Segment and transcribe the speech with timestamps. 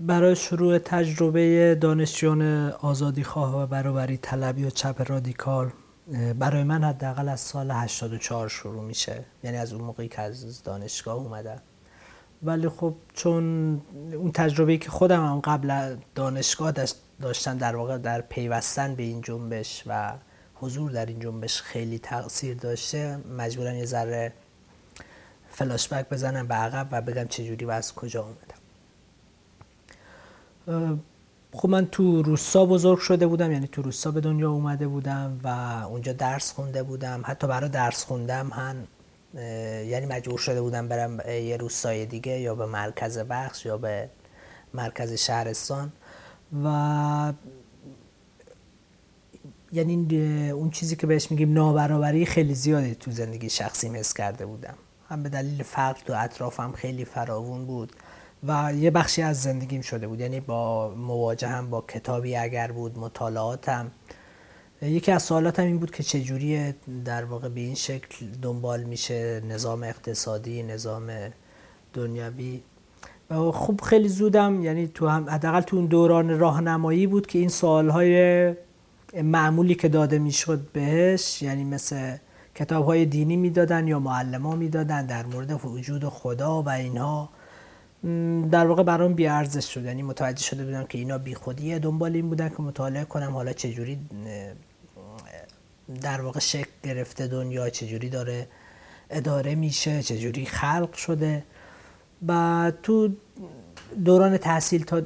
[0.00, 5.72] برای شروع تجربه دانشجویان آزادی خواه و برابری طلبی و چپ رادیکال
[6.38, 9.24] برای من حداقل از سال 84 شروع میشه.
[9.44, 11.60] یعنی از اون موقعی که از دانشگاه اومدم.
[12.42, 13.42] ولی خب چون
[14.12, 16.72] اون تجربه که خودم هم قبل دانشگاه
[17.20, 20.12] داشتم در واقع در پیوستن به این جنبش و
[20.54, 24.32] حضور در این جنبش خیلی تاثیر داشته مجبورم یه ذره
[25.48, 28.59] فلاشبک بزنم به عقب و بگم چجوری و از کجا اومدم.
[31.52, 35.48] خب من تو روستا بزرگ شده بودم یعنی تو روستا به دنیا اومده بودم و
[35.86, 37.22] اونجا درس خونده بودم.
[37.24, 38.76] حتی برای درس خوندم هم
[39.88, 44.08] یعنی مجبور شده بودم برم یه روستای دیگه یا به مرکز بخش یا به
[44.74, 45.92] مرکز شهرستان.
[46.64, 47.32] و
[49.72, 50.20] یعنی
[50.50, 54.74] اون چیزی که بهش میگیم نابرابری خیلی زیادی تو زندگی شخصی حس کرده بودم.
[55.08, 57.92] هم به دلیل فقر تو اطرافم خیلی فراوون بود.
[58.46, 60.20] و یه بخشی از زندگیم شده بود.
[60.20, 63.90] یعنی با مواجهم با کتابی اگر بود مطالعاتم.
[64.82, 69.82] یکی از سوالاتم این بود که چجوری در واقع به این شکل دنبال میشه نظام
[69.82, 71.10] اقتصادی نظام
[71.92, 72.62] دنیوی
[73.52, 78.54] خب خیلی زودم یعنی تو هم حداقل تو اون دوران راهنمایی بود که این سوالهای
[79.22, 82.16] معمولی که داده می‌شد بهش یعنی مثل
[82.54, 87.28] کتاب های دینی می‌دادن یا معلم ها می‌دادن در مورد وجود خدا و اینها.
[88.50, 89.84] در واقع برام بی ارزش شد.
[89.84, 93.52] یعنی متوجه شده بودم که اینا بی خودیه دنبال این بودن که مطالعه کنم حالا
[93.52, 93.98] چجوری
[96.00, 98.48] در واقع شکل گرفته دنیا چجوری داره
[99.10, 101.44] اداره میشه چجوری خلق شده.
[102.28, 103.08] و تو
[104.04, 105.02] دوران تحصیل تا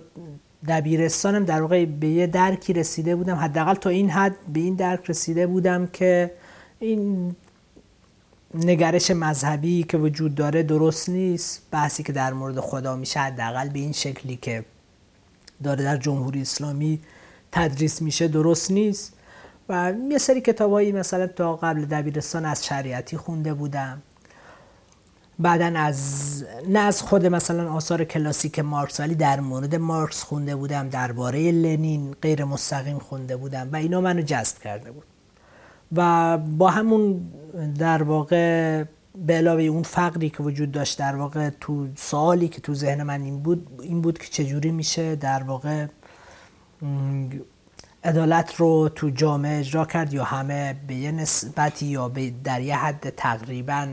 [0.69, 3.37] دبیرستانم در واقع به یه درکی رسیده بودم.
[3.37, 6.31] حداقل تا این حد به این درک رسیده بودم که
[6.79, 7.37] این
[8.55, 11.63] نگرش مذهبی که وجود داره درست نیست.
[11.71, 14.65] بحثی که در مورد خدا میشه حداقل به این شکلی که
[15.63, 17.01] داره در جمهوری اسلامی
[17.53, 19.13] تدریس میشه درست نیست.
[19.69, 24.03] و یه سری کتابایی مثلا تا قبل دبیرستان از شریعتی خونده بودم.
[25.39, 30.89] بعدا از نه از خود مثلا آثار کلاسیک مارکس ولی در مورد مارکس خونده بودم.
[30.89, 35.05] درباره لنین غیر مستقیم خونده بودم و اینا منو جذب کرده بود.
[35.97, 37.21] و با همون
[37.79, 38.85] در واقع
[39.27, 43.23] به علاوه اون فقری که وجود داشت در واقع تو سوالی که تو ذهن من
[43.23, 45.87] این بود این بود که چجوری میشه در واقع
[48.05, 52.77] عدالت رو تو جامعه اجرا کرد یا همه به یه نسبتی یا به در یه
[52.77, 53.89] حد تقریبا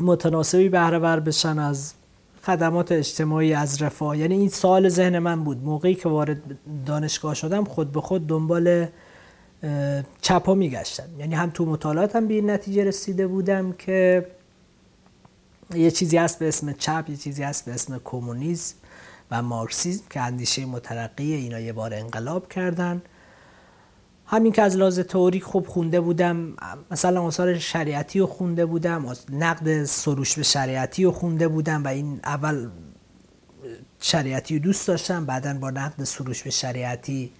[0.00, 1.94] متناسبی بهره ور بشن از
[2.42, 4.18] خدمات اجتماعی از رفاه.
[4.18, 5.64] یعنی این سوال ذهن من بود.
[5.64, 6.40] موقعی که وارد
[6.86, 8.86] دانشگاه شدم خود به خود دنبال
[10.20, 14.26] چپا میگشتم یعنی هم تو مطالعاتم به این نتیجه رسیده بودم که
[15.74, 18.74] یه چیزی هست به اسم چپ یه چیزی هست به اسم کمونیسم
[19.30, 23.02] و مارکسیسم که اندیشه مترقی اینا یه بار انقلاب کردن.
[24.26, 26.56] همین که از لحاظ تئوریک خوب خونده بودم
[26.90, 32.20] مثلا آثار شریعتی رو خونده بودم نقد سروش به شریعتی رو خونده بودم و این
[32.24, 32.68] اول
[34.00, 37.32] شریعتی رو دوست داشتم بعدا با نقد سروش به شریعتی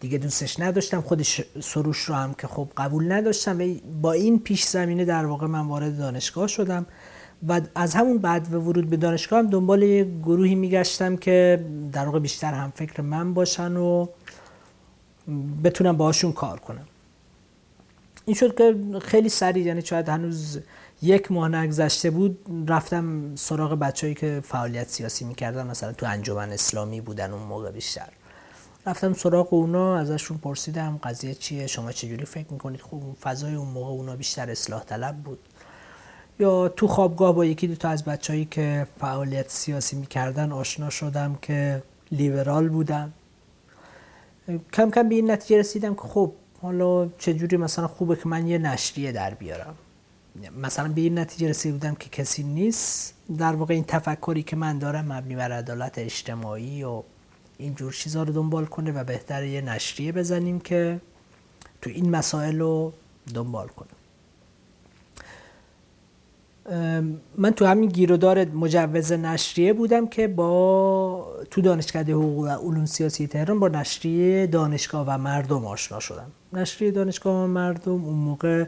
[0.00, 3.74] دیگه دوستش نداشتم خودش سروش رو هم که خب قبول نداشتم.
[4.02, 6.86] با این پیش زمینه در واقع من وارد دانشگاه شدم.
[7.48, 12.04] و از همون بعد و ورود به دانشگاه هم دنبال یه گروهی میگشتم که در
[12.04, 14.06] واقع بیشتر هم فکر من باشن و
[15.64, 16.86] بتونم باشون کار کنم.
[18.24, 20.58] این شد که خیلی سریع یعنی شاید هنوز
[21.02, 25.66] یک ماه نگذشته بود رفتم سراغ بچههایی که فعالیت سیاسی می‌کردن.
[25.66, 28.08] مثلا تو انجمن اسلامی بودن اون موقع بیشتر.
[28.86, 33.90] رفتم سراغ اونا ازشون پرسیدم قضیه چیه شما چجوری فکر می‌کنید؟ خب فضای اون موقع
[33.90, 35.38] اونا بیشتر اصلاح طلب بود.
[36.38, 41.38] یا تو خوابگاه با یکی دو تا از بچههایی که فعالیت سیاسی می‌کردن آشنا شدم
[41.42, 41.82] که
[42.12, 43.12] لیبرال بودن.
[44.72, 46.32] کم کم به این نتیجه رسیدم که خب
[46.62, 49.74] حالا چجوری مثلا خوبه که من یه نشریه در بیارم.
[50.62, 53.14] مثلا به این نتیجه رسیده بودم که کسی نیست.
[53.38, 57.02] در واقع این تفکری که من دارم مبنی بر عدالت اجتماعی و
[57.58, 61.00] اینجور چیزها رو دنبال کنه و بهتر یه نشریه بزنیم که
[61.82, 62.92] تو این مسائل رو
[63.34, 63.88] دنبال کنه.
[67.38, 73.26] من تو همین گیرودار مجوز نشریه بودم که با تو دانشکده حقوق و علوم سیاسی
[73.26, 76.32] تهران با نشریه دانشگاه و مردم آشنا شدم.
[76.52, 78.64] نشریه دانشگاه و مردم اون موقع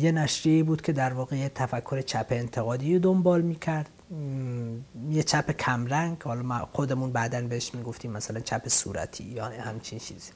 [0.00, 3.88] یه نشریه بود که در واقع تفکر چپ انتقادی رو دنبال می‌کرد.
[5.10, 10.30] یه چپ کمرنگ حالا ما خودمون بعدا بهش می‌گفتیم مثلا چپ صورتی یا همچین چیزی.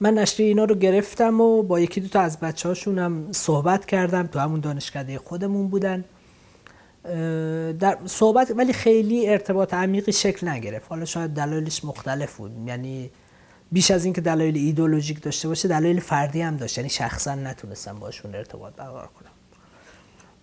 [0.00, 3.86] من نشریه اینا رو گرفتم و با یکی دو تا از بچه هاشون هم صحبت
[3.86, 4.26] کردم.
[4.26, 6.04] تو همون دانشکده خودمون بودن.
[7.78, 10.86] در صحبت ولی خیلی ارتباط عمیقی شکل نگرفت.
[10.88, 12.52] حالا شاید دلایلش مختلف بود.
[12.66, 13.10] یعنی
[13.72, 16.78] بیش از اینکه دلایل ایدولوژیک داشته باشه دلایل فردی هم داشت.
[16.78, 19.30] یعنی شخصا نتونستم باشون ارتباط برقرار کنم.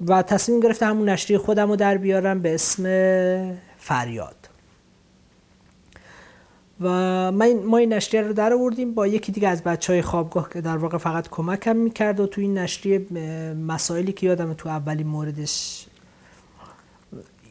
[0.08, 2.84] و تصمیم گرفتم همون نشریه خودم رو در بیارم به اسم
[3.78, 4.36] فریاد.
[6.82, 6.88] و
[7.66, 10.78] ما این نشریه رو در آوردیم با یکی دیگه از بچه های خوابگاه که در
[10.78, 13.00] واقع فقط کمکم می‌کرد و تو این نشریه
[13.54, 15.86] مسائلی که یادم تو اولین موردش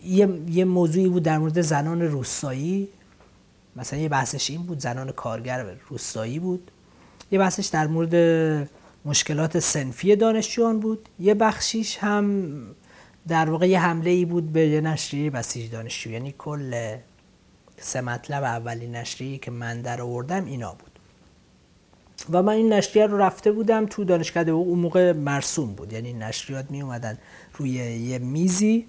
[0.04, 2.88] یه, یه موضوعی بود در مورد زنان روستایی.
[3.76, 6.70] مثلا یه بحثش این بود زنان کارگر روستایی بود.
[7.30, 8.14] یه بحثش در مورد
[9.04, 11.08] مشکلات سنفی دانشجویان بود.
[11.18, 12.52] یه بخشیش هم
[13.28, 16.10] در واقع یه حمله ای بود به یه نشریه بسیج دانشجو.
[16.10, 16.96] یعنی کل
[17.80, 20.98] سه مطلب اولین نشریه که من در آوردم اینا بود.
[22.30, 25.92] و من این نشریه رو رفته بودم تو دانشکده اون موقع مرسوم بود.
[25.92, 27.18] یعنی نشریات می اومدن
[27.54, 28.86] روی یه میزی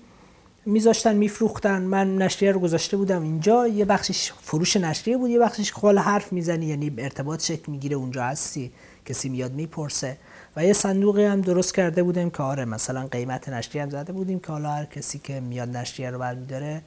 [0.66, 1.82] میذاشتن میفروختن.
[1.82, 3.68] من نشریه رو گذاشته بودم اینجا.
[3.68, 6.66] یه بخشش فروش نشریه بود یه بخشش خال حرف می‌زنی.
[6.66, 8.72] یعنی ارتباط شکل می‌گیره اونجا هستی.
[9.06, 10.18] کسی میاد می‌پرسه.
[10.56, 14.40] و یه صندوقی هم درست کرده بودیم که آره مثلا قیمت نشریه هم زده بودیم
[14.40, 16.82] که حالا هر کسی که میاد نشریه رو برمیداره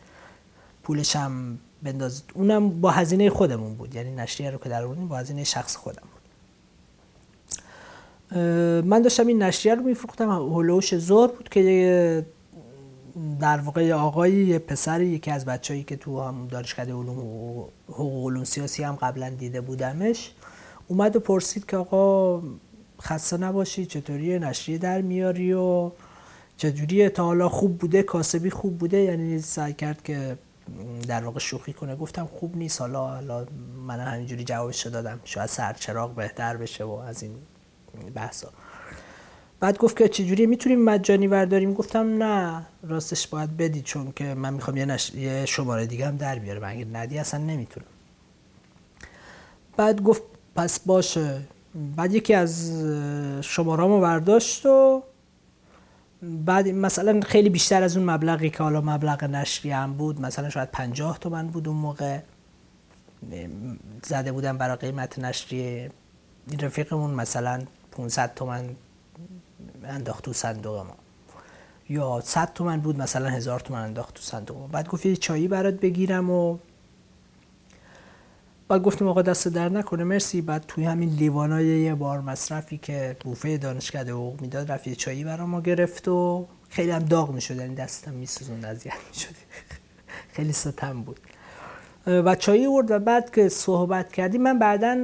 [0.82, 3.94] پولش هم بندازید اونم با هزینه خودمون بود.
[3.94, 6.16] یعنی نشریه رو که در با هزینه شخص خودم بود
[8.84, 10.30] من داشتم این نشریه رو میفروختم.
[10.30, 12.26] هلوش زور بود که
[13.40, 17.18] در واقع آقای پسر یکی از بچههایی که تو هم دانشکده علوم
[17.88, 20.30] حقوق علوم سیاسی هم قبلا دیده بودمش
[20.88, 22.42] اومد و پرسید که آقا
[23.02, 25.90] خسته نباشی چطوری نشریه در میاری و
[26.56, 30.38] چجوری تا حالا خوب بوده کاسبی خوب بوده؟ یعنی سعی کرد که
[31.08, 31.96] در واقع شوخی کنه.
[31.96, 32.80] گفتم خوب نیست.
[32.80, 33.46] حالا حالا
[33.86, 35.20] من همینجوری جوابش دادم.
[35.24, 37.32] شاید سرچراغ بهتر بشه و از این
[38.14, 38.48] بحثا.
[39.60, 42.66] بعد گفت که چجوری؟ می‌تونیم مجانی ورداریم؟ گفتم نه.
[42.82, 45.14] راستش باید بدی چون که من می‌خوام یه, نش...
[45.14, 46.64] یه شماره دیگه هم در بیارم.
[46.64, 47.86] اگه ندی اصلا نمی‌تونم.
[49.76, 50.22] بعد گفت
[50.56, 51.40] پس باشه.
[51.96, 52.82] بعد یکی از
[53.40, 55.02] شمارامو برداشت و
[56.22, 60.70] بعد مثلا خیلی بیشتر از اون مبلغی که حالا مبلغ نشری هم بود مثلا شاید
[60.70, 62.18] 50 تومن بود اون موقع.
[64.04, 65.90] زده بودم برای قیمت نشری
[66.50, 68.64] این رفیقمون مثلا 500 تومن
[69.84, 70.94] انداخت تو صندوق ما
[71.88, 75.48] یا 100 تومن بود مثلا هزار تومن انداخت تو صندوق ما بعد گفت یه چایی
[75.48, 76.58] برات بگیرم و
[78.68, 80.40] بعد گفتیم آقا دست در نکنه مرسی.
[80.40, 85.24] بعد توی همین لیوانای یه بار مصرفی که بوفه دانشکده حقوق می‌داد رفت یه چایی
[85.24, 89.34] برا ما گرفت و خیلی هم داغ می‌شد یعنی دستم میسوزوند اذیت می‌شد.
[90.34, 91.20] خیلی ستم بود.
[92.06, 94.98] و چایی ورد و بعد که صحبت کردیم من بعدا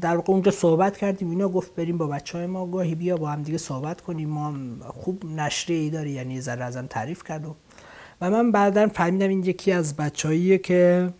[0.00, 1.30] در اونجا صحبت کردیم.
[1.30, 4.28] اینا گفت بریم با بچه های ما گاهی بیا با هم دیگه صحبت کنیم.
[4.28, 4.54] ما
[4.88, 7.56] خوب نشریه ای داری یعنی ذره ازم تعریف کرد و,
[8.20, 11.10] و من بعدا فهمیدم این یکی از بچه‌ایه که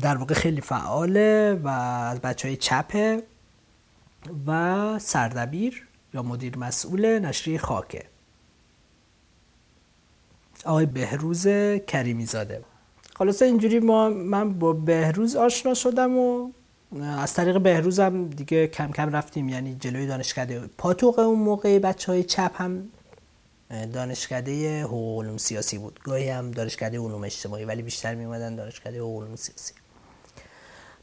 [0.00, 3.22] در واقع خیلی فعاله و از بچه های چپه
[4.46, 8.04] و سردبیر یا مدیر مسئول نشریه خاکه.
[10.64, 11.46] آقای بهروز
[11.86, 12.64] کریمی زاده
[13.16, 16.50] خلاصه اینجوری ما من با بهروز آشنا شدم و
[17.02, 22.24] از طریق بهروزم دیگه کم کم رفتیم یعنی جلوی دانشکده پاتوق اون موقع بچه های
[22.24, 22.88] چپ هم
[23.92, 26.00] دانشکده حقوق علوم سیاسی بود.
[26.04, 29.72] گاهی هم دانشکده علوم اجتماعی ولی بیشتر می اومدن دانشکده حقوق علوم سیاسی.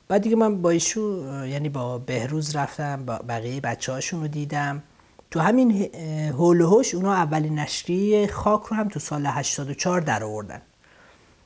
[0.07, 4.83] بعد دیگه من با ایشون یعنی با بهروز رفتم با بقیه بچه هاشون رو دیدم.
[5.31, 5.95] تو همین
[6.31, 10.61] هول هوش اونا اولین نشریه خاک رو هم تو سال 84 در آوردن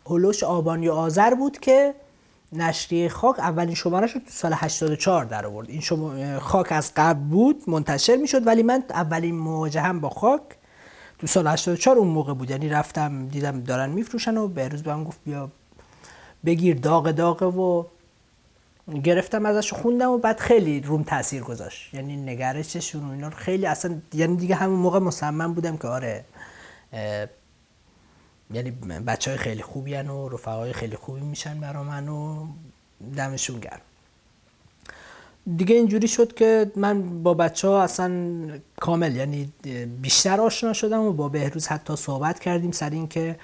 [0.05, 1.93] هولوش آبان یا آذر بود که
[2.53, 7.63] نشریه خاک اولین شمارش رو تو سال 84 در آورد این خاک از قبل بود
[7.67, 10.41] منتشر می‌شد ولی من اولین مواجه هم با خاک
[11.19, 12.51] تو سال 84 اون موقع بود.
[12.51, 15.49] یعنی رفتم دیدم دارن میفروشن و به روز بهم گفت بیا
[16.45, 17.83] بگیر داغ داغه و
[19.03, 21.93] گرفتم ازش خوندم و بعد خیلی روم تاثیر گذاشت.
[21.93, 26.25] یعنی نگرششون و اینا خیلی اصلا یعنی دیگه همون موقع مصمم بودم که آره
[28.53, 28.71] یعنی
[29.07, 32.47] بچه های خیلی خوبی هن و رفقای خیلی خوبی میشن برا من و
[33.15, 33.81] دمشون گرم.
[35.57, 38.11] دیگه اینجوری شد که من با بچه ها اصلا
[38.79, 39.53] کامل یعنی
[40.01, 42.71] بیشتر آشنا شدم و با بهروز حتی صحبت کردیم.
[42.71, 43.39] سر اینکه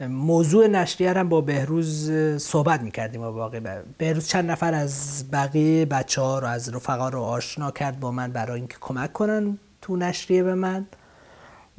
[0.00, 3.60] موضوع نشریه هم با بهروز صحبت می‌کردیم با باقی
[3.98, 8.32] بهروز چند نفر از بقیه بچه ها رو از رفقا رو آشنا کرد با من
[8.32, 10.86] برای اینکه کمک کنن تو نشریه به من.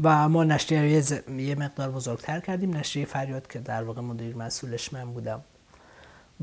[0.03, 1.03] و ما نشریه
[1.37, 2.75] یه مقدار بزرگتر کردیم.
[2.75, 5.41] نشریه فریاد که در واقع مدیر مسئولش من بودم.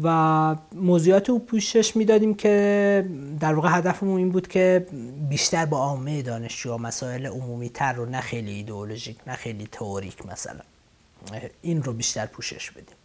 [0.03, 3.07] و موضوعات او پوشش می‌دادیم که
[3.41, 4.87] در واقع هدفمون این بود که
[5.29, 10.61] بیشتر با عامه دانشجو مسائل عمومی تر رو نه خیلی ایدئولوژیک نه خیلی تئوریک مثلا
[11.63, 12.97] این رو بیشتر پوشش بدیم.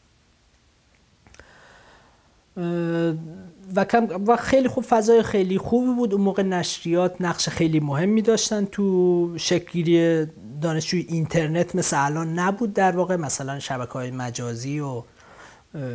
[3.76, 3.86] و,
[4.28, 6.14] و خیلی خوب فضای خیلی خوبی بود.
[6.14, 8.66] اون موقع نشریات نقش خیلی مهمی داشتن.
[8.66, 10.26] تو شکلی
[10.62, 13.16] دانشجوی اینترنت مثل الان نبود در واقع.
[13.16, 15.04] مثلا شبکه های مجازی و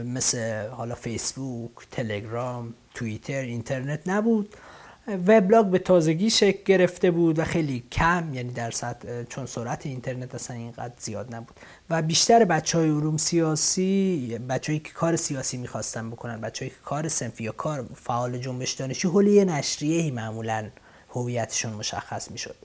[0.05, 4.55] مثل حالا فیسبوک تلگرام توییتر اینترنت نبود.
[5.27, 10.35] وبلاگ به تازگی شکل گرفته بود و خیلی کم یعنی در سطح چون سرعت اینترنت
[10.35, 11.61] اصلا اینقدر زیاد نبود.
[11.91, 17.09] و بیشتر بچه های علوم سیاسی بچه‌ای که کار سیاسی می‌خواستن بکنن بچه‌ای که کار
[17.09, 20.67] سنفی یا کار فعال جنبش دانشی حول یه نشریه معمولا
[21.11, 22.57] هویتشون مشخص می‌شد.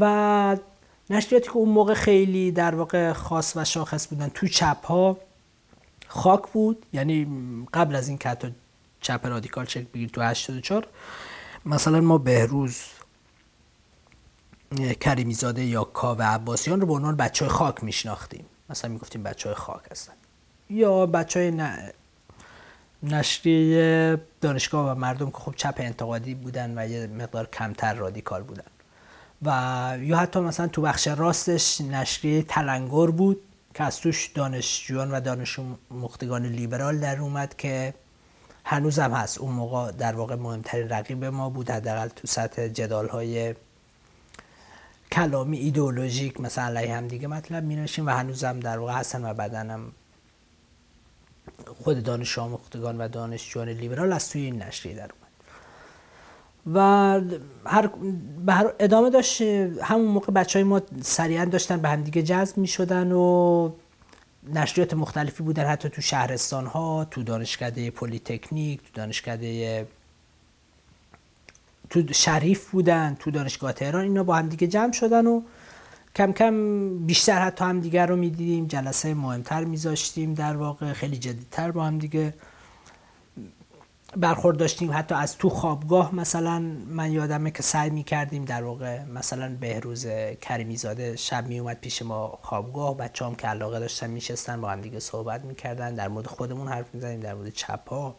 [0.00, 0.56] و
[1.10, 5.18] نشریاتی که اون موقع خیلی در واقع خاص و شاخص بودن تو چپ ها
[6.14, 6.86] خاک بود.
[6.92, 7.26] یعنی
[7.74, 8.54] قبل از این که حتی
[9.00, 10.86] چپ رادیکال چک بگیر تو 84
[11.66, 12.76] مثلا ما بهروز
[15.00, 18.44] کریمیزاده یا کاوه عباسیان رو به عنوان بچه خاک میشناختیم.
[18.70, 20.12] مثلا می‌گفتیم بچه خاک هستن.
[20.70, 21.62] یا بچه های.
[23.02, 28.64] نشریه دانشگاه و مردم که خب چپ انتقادی بودن و یه مقدار کمتر رادیکال بودن.
[29.42, 33.40] و یا حتی مثلا تو بخش راستش نشریه تلنگر بود.
[33.74, 37.94] که از توش دانشجویان و دانش مختگان لیبرال در اومد که
[38.64, 39.38] هنوز هم هست.
[39.38, 43.54] اون موقع در واقع مهمترین رقیب ما بود حداقل تو سطح جدال های
[45.12, 49.34] کلامی ایدئولوژیک مثلا علیه هم دیگه مطلب می و هنوز هم در واقع هستن و
[49.34, 49.92] بعدن
[51.84, 55.23] خود دانش آموختگان و دانشجویان لیبرال از توی این نشریه در اومد.
[56.72, 56.78] و
[57.66, 57.90] هر,
[58.80, 59.42] ادامه داشت
[59.82, 63.70] همون موقع بچه های ما سریعا داشتن به هم دیگه جذب می شدن و
[64.54, 69.86] نشریات مختلفی بودن حتی تو شهرستان ها تو دانشکده پلیتکنیک تو دانشکده
[71.90, 75.42] تو شریف بودن تو دانشگاه تهران اینا با هم دیگه جمع شدن و
[76.16, 81.70] کم کم بیشتر حتی هم دیگر رو می‌دیدیم جلسه مهمتر میذاشتیم در واقع خیلی جدیدتر
[81.70, 82.34] با هم دیگه
[84.16, 89.04] برخورد داشتیم حتی از تو خوابگاه مثلا من یادمه که سعی می کردیم در واقع
[89.04, 90.06] مثلا بهروز
[90.40, 94.70] کریمی زاده شب می اومد پیش ما خوابگاه بچه هم که علاقه داشتن میشستن با
[94.70, 98.16] هم دیگه صحبت می‌کردن در مورد خودمون حرف می‌زنیم در مورد چپ ها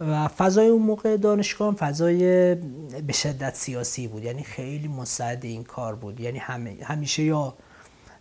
[0.00, 2.54] و فضای اون موقع دانشگاه فضای
[3.06, 6.20] به شدت سیاسی بود یعنی خیلی مساعد این کار بود.
[6.20, 6.38] یعنی
[6.82, 7.54] همیشه یا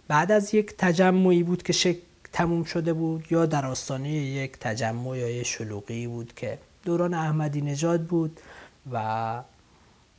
[0.07, 1.97] بعد از یک تجمعی بود که شک
[2.33, 7.61] تموم شده بود یا در آستانه یک تجمع یا یک شلوغی بود که دوران احمدی
[7.61, 8.39] نژاد بود
[8.91, 9.43] و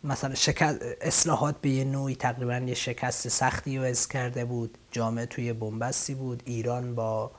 [0.05, 4.79] مثلا شکست اصلاحات به یه نوعی تقریبا یه شکست سختی رو از کرده بود.
[4.91, 6.43] جامعه توی بنبستی بود.
[6.45, 7.31] ایران با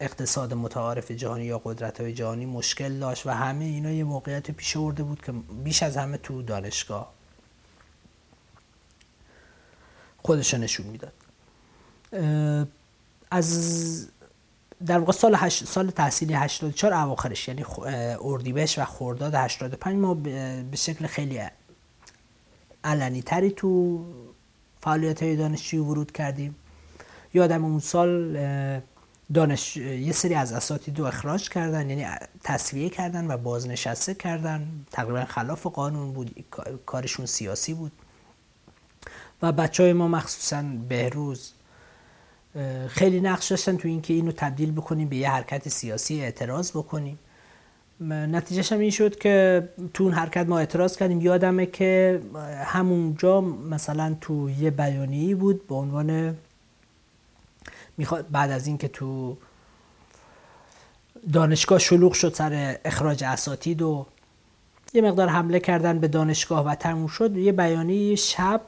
[0.00, 4.76] اقتصاد متعارف جهانی یا قدرت های جهانی مشکل داشت و همه اینا یه موقعیت پیش
[4.76, 5.32] آورده بود که
[5.64, 7.12] بیش از همه تو دانشگاه
[10.22, 11.12] خودش نشون می‌داد.
[13.30, 14.08] از
[14.86, 15.64] در واقع سال, هش...
[15.64, 17.64] سال تحصیلی 84 اواخرش یعنی
[18.20, 21.40] اردیبهشت و خرداد 85 ما به شکل خیلی
[22.84, 24.04] علنی تری تو
[24.80, 26.54] فعالیت های دانشجویی ورود کردیم.
[27.34, 28.38] یادم اون سال
[29.34, 32.06] دانش یه سری از اساتید رو اخراج کردن یعنی
[32.42, 34.84] تصویه کردن و بازنشسته کردن.
[34.90, 36.44] تقریبا خلاف قانون بود
[36.86, 37.92] کارشون سیاسی بود.
[39.42, 41.52] و بچه های ما مخصوصا بهروز
[42.88, 47.18] خیلی نقش داشتن تو اینکه اینو تبدیل بکنیم به یه حرکت سیاسی اعتراض بکنیم.
[48.00, 51.20] نتیجهش هم این شد که تو اون حرکت ما اعتراض کردیم.
[51.20, 52.20] یادمه که
[52.64, 56.36] همونجا مثلا تو یه بیانیه‌ای بود به عنوان
[57.96, 59.36] می‌خواد بعد از اینکه تو
[61.32, 64.06] دانشگاه شلوغ شد سر اخراج اساتید و
[64.94, 68.60] یه مقدار حمله کردن به دانشگاه و تموم شد یه بیانیه شب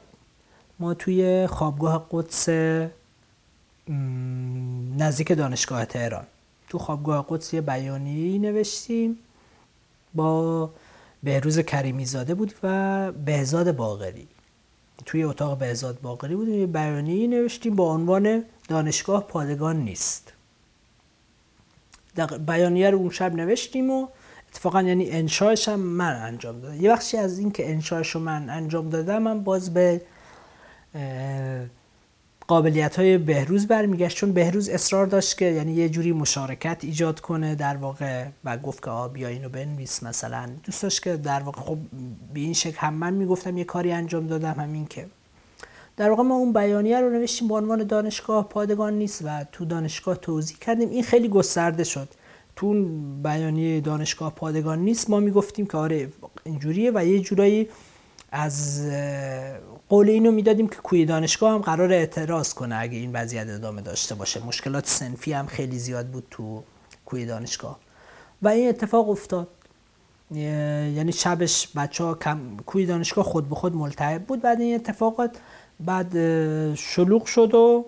[0.79, 2.49] ما توی خوابگاه قدس
[4.97, 6.25] نزدیک دانشگاه تهران.
[6.69, 9.17] تو خوابگاه قدس یه بیانیه نوشتیم.
[10.13, 10.69] با
[11.23, 14.27] بهروز کریمی زاده بود و بهزاد باغری
[15.05, 16.47] توی اتاق بهزاد باقری بود.
[16.47, 20.33] یه بیانیه نوشتیم با عنوان دانشگاه پادگان نیست.
[22.47, 24.07] بیانیه رو اون شب نوشتیم و
[24.51, 26.81] اتفاقا یعنی انشاش هم من انجام دادم.
[26.81, 30.01] یه بخشی از این که انشاش رو من انجام دادم من باز به
[32.47, 37.55] قابلیت های بهروز برمیگشت چون بهروز اصرار داشت که یعنی یه جوری مشارکت ایجاد کنه
[37.55, 40.49] در واقع و گفت که آ بیا اینو بنویس مثلا.
[40.63, 41.77] دوست داشت که در واقع خب
[42.33, 45.05] به این شکل هم من می‌گفتم یه کاری انجام دادم همین که.
[45.97, 50.15] در واقع ما اون بیانیه رو نوشتیم به عنوان دانشگاه پادگان نیست و تو دانشگاه
[50.15, 50.89] توضیح کردیم.
[50.89, 52.07] این خیلی گسترده شد.
[52.55, 52.85] تو
[53.23, 56.09] بیانیه دانشگاه پادگان نیست ما می‌گفتیم که آره
[56.43, 57.69] اینجوریه و یه جورایی
[58.31, 58.87] از
[59.89, 64.15] قول اینو می‌دادیم که کوی دانشگاه هم قرار اعتراض کنه اگه این وضعیت ادامه داشته
[64.15, 64.45] باشه.
[64.45, 66.63] مشکلات سنفی هم خیلی زیاد بود تو
[67.05, 67.79] کوی دانشگاه.
[68.41, 69.47] و این اتفاق افتاد.
[70.31, 72.57] یعنی شبش بچه ها کم...
[72.65, 74.41] کوی دانشگاه خود به خود ملتهب بود.
[74.41, 75.37] بعد این اتفاقات
[75.79, 76.13] بعد
[76.75, 77.85] شلوغ شد و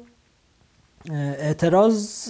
[1.11, 2.29] اعتراض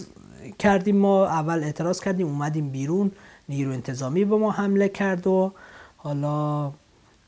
[0.59, 1.25] کردیم ما.
[1.25, 3.11] اول اعتراض کردیم اومدیم بیرون.
[3.49, 5.53] نیرو انتظامی به ما حمله کرد و
[5.97, 6.71] حالا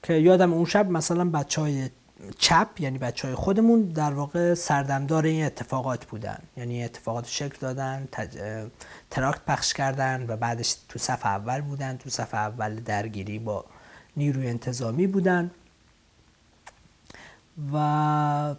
[0.03, 1.89] که یادم اون شب مثلا بچه های
[2.37, 6.39] چپ یعنی بچه های خودمون در واقع سردمدار این اتفاقات بودن.
[6.57, 8.37] یعنی اتفاقات شکل دادن تج...
[9.09, 11.97] تراکت پخش کردن و بعدش تو صف اول بودن.
[11.97, 13.65] تو صف اول درگیری با
[14.17, 15.51] نیروی انتظامی بودن.
[17.73, 18.55] و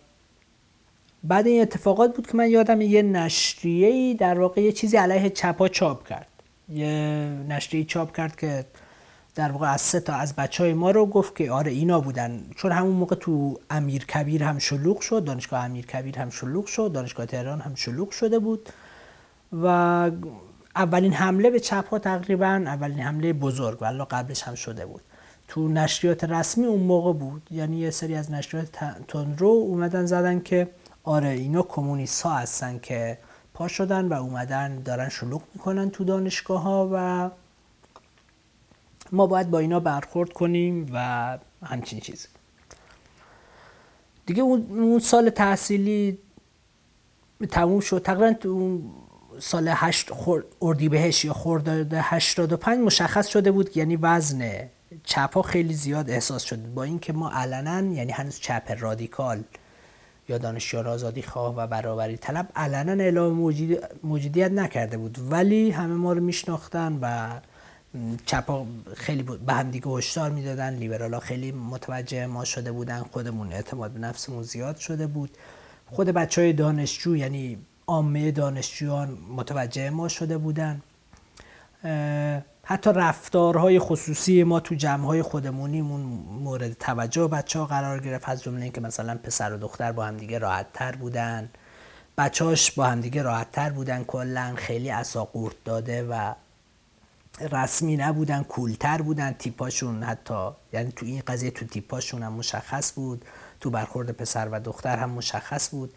[1.25, 5.69] بعد این اتفاقات بود که من یادم یه نشریه در واقع یه چیزی علیه چپا
[5.69, 6.26] چاپ کرد.
[6.69, 6.88] یه
[7.49, 8.64] نشریه چاپ کرد که
[9.35, 12.45] در واقع از سه تا از بچه های ما رو گفت که آره اینا بودن.
[12.57, 16.93] چون همون موقع تو امیر کبیر هم شلوغ شد دانشگاه امیر کبیر هم شلوغ شد
[16.93, 18.69] دانشگاه تهران هم شلوغ شده بود
[19.53, 19.67] و
[20.77, 25.03] اولین حمله به چپ ها تقریبا اولین حمله بزرگ ولی قبلش هم شده بود.
[25.49, 27.43] تو نشریات رسمی اون موقع بود.
[27.51, 28.69] یعنی یه سری از نشریات
[29.09, 30.71] تندرو اومدن زدن که
[31.05, 33.19] آره اینا کمونیست ها هستن که
[33.55, 37.31] پا شدن و اومدن دارن شلوغ می‌کنن تو دانشگاه ها و
[39.12, 42.28] ما باید با اینا برخورد کنیم و همچین چیزی.
[44.26, 46.19] دیگه اون سال تحصیلی
[47.50, 48.02] تموم شد.
[48.02, 48.83] تقریبا اون
[49.38, 50.11] سال هشت
[50.62, 54.69] اردیبهشت یا خرداد 85 مشخص شده بود یعنی وزن
[55.04, 59.42] چپ ها خیلی زیاد احساس شده با اینکه ما علنا یعنی هنوز چپ رادیکال
[60.28, 63.33] یا دانشجو آزادی خواه و برابری طلب علنا اعلام
[64.02, 65.19] موجودیت نکرده بود.
[65.31, 67.31] ولی همه ما رو میشناختن و
[68.27, 70.75] چپا خیلی به هم هشدار می‌دادن.
[70.75, 73.03] لیبرالا خیلی متوجه ما شده بودن.
[73.13, 75.37] خودمون اعتماد به نفسمون زیاد شده بود.
[75.87, 80.83] خود بچه های دانشجو یعنی عامه دانشجویان متوجه ما شده بودن.
[82.65, 86.01] حتی رفتارهای خصوصی ما تو جمعهای خودمونیمون
[86.40, 88.29] مورد توجه بچه ها قرار گرفت.
[88.29, 91.51] از جمله اینکه مثلا پسر و دختر با همدیگه راحت تر بودن.
[92.19, 94.05] بچهاش با همدیگه راحت تر بودن.
[94.05, 96.33] کلا خیلی اصا قورت داده و
[97.52, 103.24] رسمی نبودن کولتر بودن تیپاشون حتی یعنی تو این قضیه تو تیپاشون هم مشخص بود
[103.61, 105.94] تو برخورد پسر و دختر هم مشخص بود.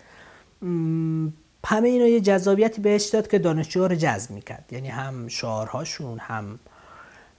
[1.65, 4.65] همه اینا یه جذابیتی بهش داد که دانشجوها رو جذب می‌کرد.
[4.71, 6.59] یعنی هم شعارهاشون هم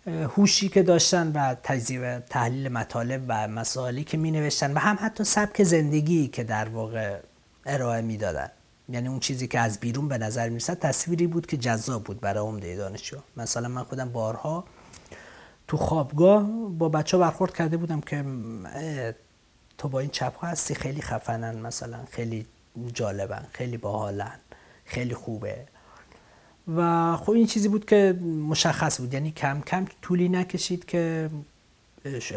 [0.07, 5.25] هوشی که داشتن و تجزیه تحلیل مطالب و مسائلی که می نوشتن و هم حتی
[5.25, 7.19] سبک زندگی که در واقع
[7.67, 8.51] ارائه می‌دادن.
[8.89, 12.45] یعنی اون چیزی که از بیرون به نظر می‌رسد تصویری بود که جذاب بود برای
[12.45, 13.17] عمده دانشجو.
[13.37, 14.65] مثلا من خودم بارها
[15.69, 16.43] تو خوابگاه
[16.79, 18.25] با بچه برخورد کرده بودم که
[19.79, 22.47] تو با این چپ ها هستی؟ خیلی خفنن مثلا خیلی
[22.93, 24.39] جالبن خیلی باحالن
[24.85, 25.67] خیلی خوبه.
[26.77, 28.13] و خب این چیزی بود که
[28.49, 29.15] مشخص بود.
[29.15, 31.31] یعنی کم کم طولی نکشید که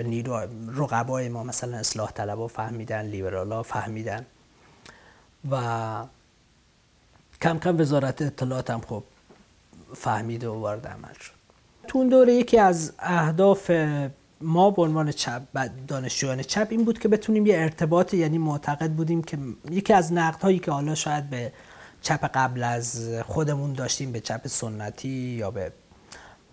[0.03, 4.25] نیرو رقبای ما مثلا اصلاح طلبا فهمیدن لیبرالا فهمیدن.
[5.51, 6.05] و
[7.41, 9.03] کم کم وزارت اطلاعات هم خب
[9.93, 11.31] فهمید و وارد عمل شد.
[11.87, 13.71] تو اون دوره یکی از اهداف
[14.41, 15.41] ما به عنوان چپ
[15.87, 19.37] دانشجویان چپ این بود که بتونیم یه ارتباط یعنی معتقد بودیم که
[19.71, 21.51] یکی از نقد هایی که حالا شاید به
[22.01, 25.71] چپ قبل از خودمون داشتیم به چپ سنتی یا به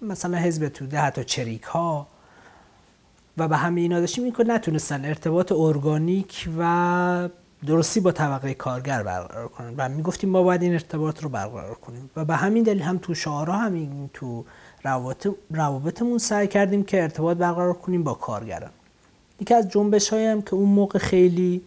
[0.02, 2.06] مثلا حزب توده حتی چریک ها
[3.36, 7.28] و به همه اینا داشتیم این که نتونستن ارتباط ارگانیک و
[7.66, 9.74] درستی با طبقه کارگر برقرار کنن.
[9.76, 12.10] و می‌گفتیم ما باید این ارتباط رو برقرار کنیم.
[12.16, 14.44] و به همین دلیل هم تو شعارها همین تو
[14.84, 18.70] روابط روابطمون سعی کردیم که ارتباط برقرار کنیم با کارگران.
[19.40, 21.62] یکی از جنبش هم که اون موقع خیلی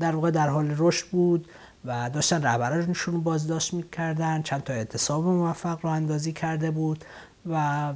[0.00, 1.48] در واقع در حال رشد بود
[1.84, 7.04] و داشتن رهبرانشون رو بازداشت می‌کردن چند تا اعتصاب موفق رو اندازی کرده بود
[7.50, 7.92] و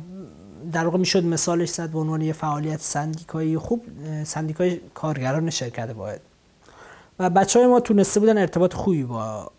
[0.72, 3.58] در واقع می‌شد مثالش زد به عنوان یه فعالیت سندیکایی.
[3.58, 3.84] خوب
[4.24, 6.20] سندیکای کارگران شرکت واحد.
[7.18, 9.52] و بچه های ما تونسته بودن ارتباط خوبی با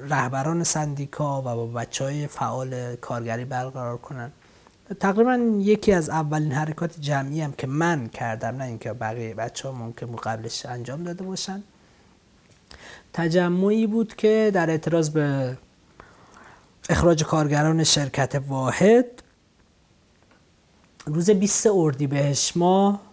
[0.00, 4.32] رهبران سندیکا و با بچه های فعال کارگری برقرار کنن.
[5.00, 9.74] تقریبا یکی از اولین حرکات جمعی هم که من کردم نه اینکه بقیه بچه ها
[9.74, 11.62] ممکن قبلش انجام داده باشن.
[13.12, 15.56] تجمعی بود که در اعتراض به
[16.88, 19.06] اخراج کارگران شرکت واحد
[21.06, 23.07] روز 20 اردیبهشت ماه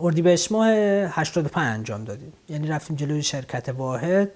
[0.00, 2.32] اردیبهشت ماه 85 انجام دادیم.
[2.48, 4.30] یعنی رفتیم جلوی شرکت واحد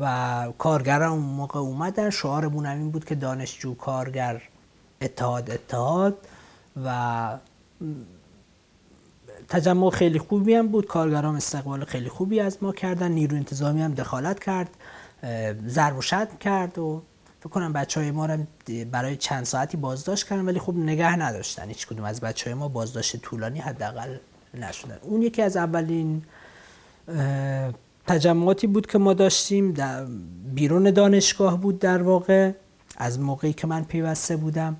[0.00, 2.10] و کارگران اون موقع اومدن.
[2.10, 4.42] شعارمون هم این بود که دانشجو کارگر
[5.00, 6.18] اتحاد اتحاد
[6.84, 7.38] و
[9.48, 10.86] تجمع خیلی خوبی هم بود.
[10.86, 13.12] کارگران استقبال خیلی خوبی از ما کردن.
[13.12, 14.70] نیرو انتظامی هم دخالت کرد.
[15.66, 17.02] ضرب و شد کرد و
[17.40, 18.38] فکر کنم بچه های ما رو
[18.90, 21.68] برای چند ساعتی بازداشت کردن ولی خب نگه نداشتن.
[21.68, 24.16] هیچ کدوم از بچه های ما بازداشت طولانی حداقل
[24.54, 24.98] نشدن.
[25.02, 26.22] اون یکی از اولین
[28.06, 29.72] تجمعاتی بود که ما داشتیم.
[29.72, 30.04] در
[30.54, 32.52] بیرون دانشگاه بود در واقع
[32.96, 34.76] از موقعی که من پیوسته بودم.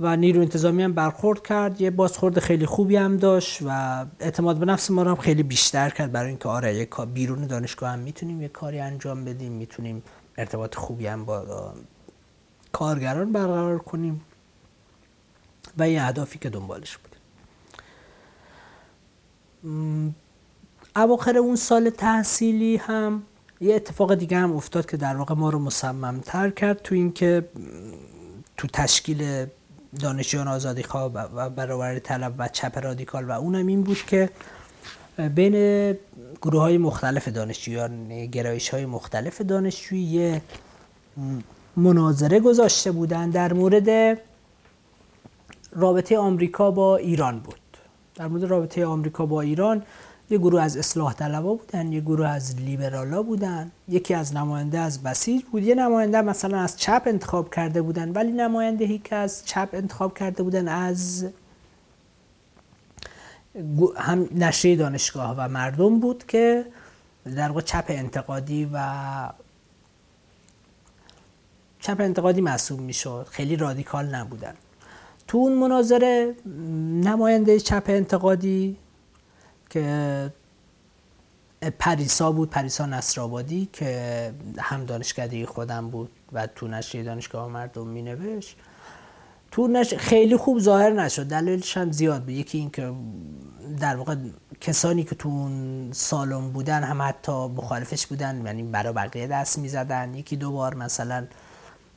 [0.00, 1.80] و نیرو انتظامی هم برخورد کرد.
[1.80, 5.90] یه بازخورد خیلی خوبی هم داشت و اعتماد به نفس ما رو هم خیلی بیشتر
[5.90, 6.12] کرد.
[6.12, 9.52] برای اینکه آره یه بیرون دانشگاه هم می‌تونیم یه کاری انجام بدیم.
[9.52, 10.02] می‌تونیم
[10.38, 11.72] ارتباط خوبی هم با
[12.72, 14.20] کارگران برقرار کنیم.
[15.78, 17.05] و یه اهدافی که دنبالش بودیم
[20.96, 23.22] اواخر اون سال تحصیلی هم
[23.60, 27.48] یه اتفاق دیگه هم افتاد که در واقع ما رو مصممتر کرد تو اینکه
[28.56, 29.46] تو تشکیل
[30.00, 34.30] دانشجویان آزادی خواه و برابر طلب و چپ رادیکال و اونم این بود که
[35.34, 35.52] بین
[36.42, 40.42] گروه های مختلف دانشجویان گرایش های مختلف دانشجویی یه
[41.76, 44.18] مناظره گذاشته بودن در مورد
[45.72, 47.65] رابطه آمریکا با ایران بود.
[48.16, 49.82] در مورد رابطه آمریکا با ایران
[50.30, 53.70] یه گروه از اصلاح طلبا بودن یه گروه از لیبرالا بودن.
[53.88, 55.62] یکی از نماینده از بسیج بود.
[55.62, 60.42] یه نماینده مثلا از چپ انتخاب کرده بودن ولی نماینده که از چپ انتخاب کرده
[60.42, 61.26] بودن از
[63.96, 66.66] هم نشریه دانشگاه و مردم بود که
[67.36, 68.78] در واقع چپ انتقادی و
[71.80, 73.26] چپ انتقادی محسوب می‌شد.
[73.30, 74.54] خیلی رادیکال نبودن.
[75.28, 76.34] تو اون مناظره
[77.04, 78.76] نماینده چپ انتقادی
[79.70, 80.32] که
[81.78, 88.02] پریسا بود پریسا نصرآبادی که هم دانشکده خودم بود و تو نشریه دانشگاه مردم می
[88.02, 88.56] نوشت
[89.50, 89.94] تو نش...
[89.94, 91.26] خیلی خوب ظاهر نشد.
[91.26, 92.30] دلیلش هم زیاد بود.
[92.30, 92.92] یکی این که
[93.80, 94.16] در واقع
[94.60, 99.68] کسانی که تو اون سالن بودن هم حتی مخالفش بودن یعنی برای بقیه دست می
[99.68, 101.26] زدن یکی دو بار مثلا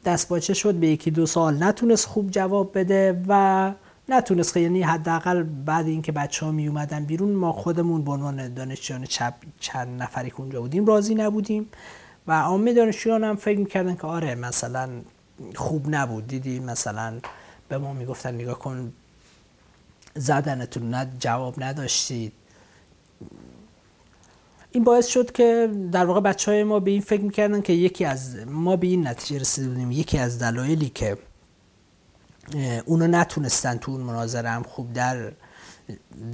[0.06, 3.74] دست باچه شد به یکی دو سال نتونست خوب جواب بده و
[4.10, 9.06] نتونست یعنی حداقل بعد اینکه بچه ها می اومدن بیرون ما خودمون به عنوان دانشجویان
[9.60, 11.70] چند نفری که اونجا بودیم راضی نبودیم
[12.28, 14.90] و عامه دانشجویان هم فکر می‌کردن که آره مثلا
[15.56, 16.28] خوب نبود.
[16.28, 17.20] دیدی مثلا
[17.70, 18.94] به ما می‌گفتن نگاه کن
[20.16, 22.34] زدنتون نه جواب نداشتید.
[24.72, 28.06] این باعث شد که در واقع بچه های ما به این فکر می‌کردن که یکی
[28.06, 31.18] از ما به این نتیجه رسیده بودیم یکی از دلایلی که
[32.86, 35.32] اونو نتونستن تو اون مناظره هم خوب در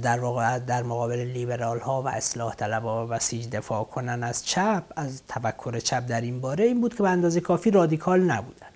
[0.02, 4.46] در واقع در مقابل لیبرال ها و اصلاح طلب ها و بسیج دفاع کنن از
[4.46, 8.66] چپ از تفکر چپ در این باره این بود که به اندازه کافی رادیکال نبودن.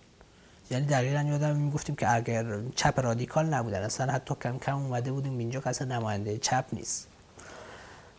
[0.71, 5.39] یعنی دقیقا یادم می‌گفتیم که اگر چپ رادیکال نبودن اصلا حتی کم کم اومده بودیم
[5.39, 7.10] اینجا که اصلا نماینده چپ نیست.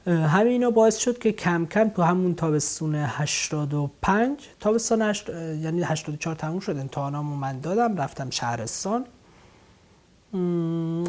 [0.08, 5.30] همه اینا باعث شد که کم کم تو همون تابستون 85 تابستان هشت...
[5.30, 9.06] یعنی 84 تموم شد امتحانامو من دادم رفتم شهرستان.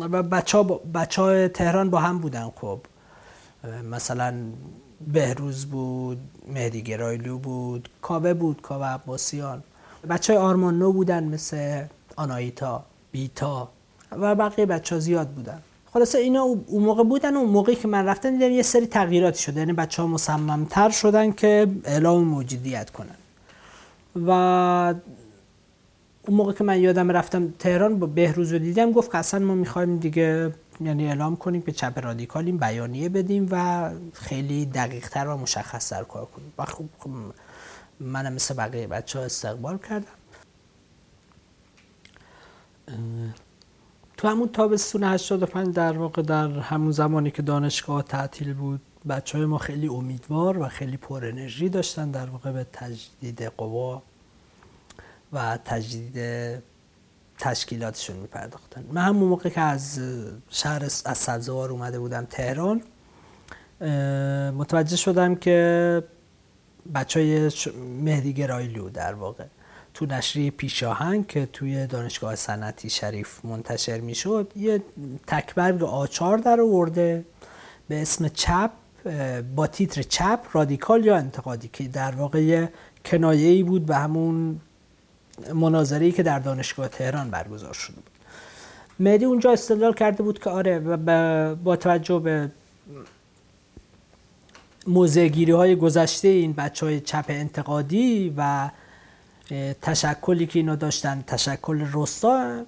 [0.00, 2.80] و بچه ها, بچه ها تهران با هم بودن خب.
[3.90, 4.34] مثلا
[5.12, 9.62] بهروز بود مهدی گرایلو بود کابه بود کابه عباسیان.
[10.08, 11.84] بچه های آرمان نو بودن مثل
[12.16, 13.68] آنایتا بیتا
[14.12, 15.62] و بقیه بچه ها زیاد بودن.
[15.92, 19.42] خلاصه اینا اون موقع بودن و اون موقعی که من رفتم دیدم یه سری تغییراتی
[19.42, 19.60] شده.
[19.60, 23.16] یعنی بچه ها مصممتر شدن که اعلام موجودیت کنن.
[24.26, 24.30] و
[26.26, 29.54] اون موقع که من یادم رفتم تهران با بهروز رو دیدم گفت که اصلا ما
[29.54, 35.36] می‌خوایم دیگه یعنی اعلام کنیم که چپ رادیکالیم بیانیه بدیم و خیلی دقیق تر و
[35.36, 36.52] مشخص تر کار کنیم.
[36.58, 36.84] و خب
[38.00, 40.06] منم مثل بقیه بچه ها استقبال کردم.
[44.22, 49.46] تو همون تابستون 85 در واقع در همون زمانی که دانشگاه تعطیل بود بچه های
[49.46, 54.02] ما خیلی امیدوار و خیلی پر انرژی داشتن در واقع به تجدید قوا
[55.32, 56.18] و تجدید
[57.38, 58.84] تشکیلاتشون میپرداختن.
[58.92, 60.00] من همون موقع که از
[60.50, 62.82] شهر از سبزوار اومده بودم تهران
[64.52, 66.02] متوجه شدم که
[66.94, 67.50] بچه های
[68.00, 69.44] مهدی گرایلو در واقع
[69.94, 74.82] تو نشریه پیشاهنگ که توی دانشگاه صنعتی شریف منتشر می‌شد یه
[75.26, 77.24] تکبرگ آچار در آورده
[77.88, 78.70] به اسم چپ
[79.56, 82.72] با تیتر چپ رادیکال یا انتقادی که در واقع یه
[83.04, 84.60] کنایه ای بود به همون
[85.54, 88.10] مناظری که در دانشگاه تهران برگزار شده بود.
[89.00, 90.78] مهدی اونجا استدلال کرده بود که آره
[91.54, 92.50] با توجه به
[94.86, 98.70] موزگیری های گذشته این بچه های چپ انتقادی و
[99.82, 102.62] تشکلی که اینا داشتن تشکل رستا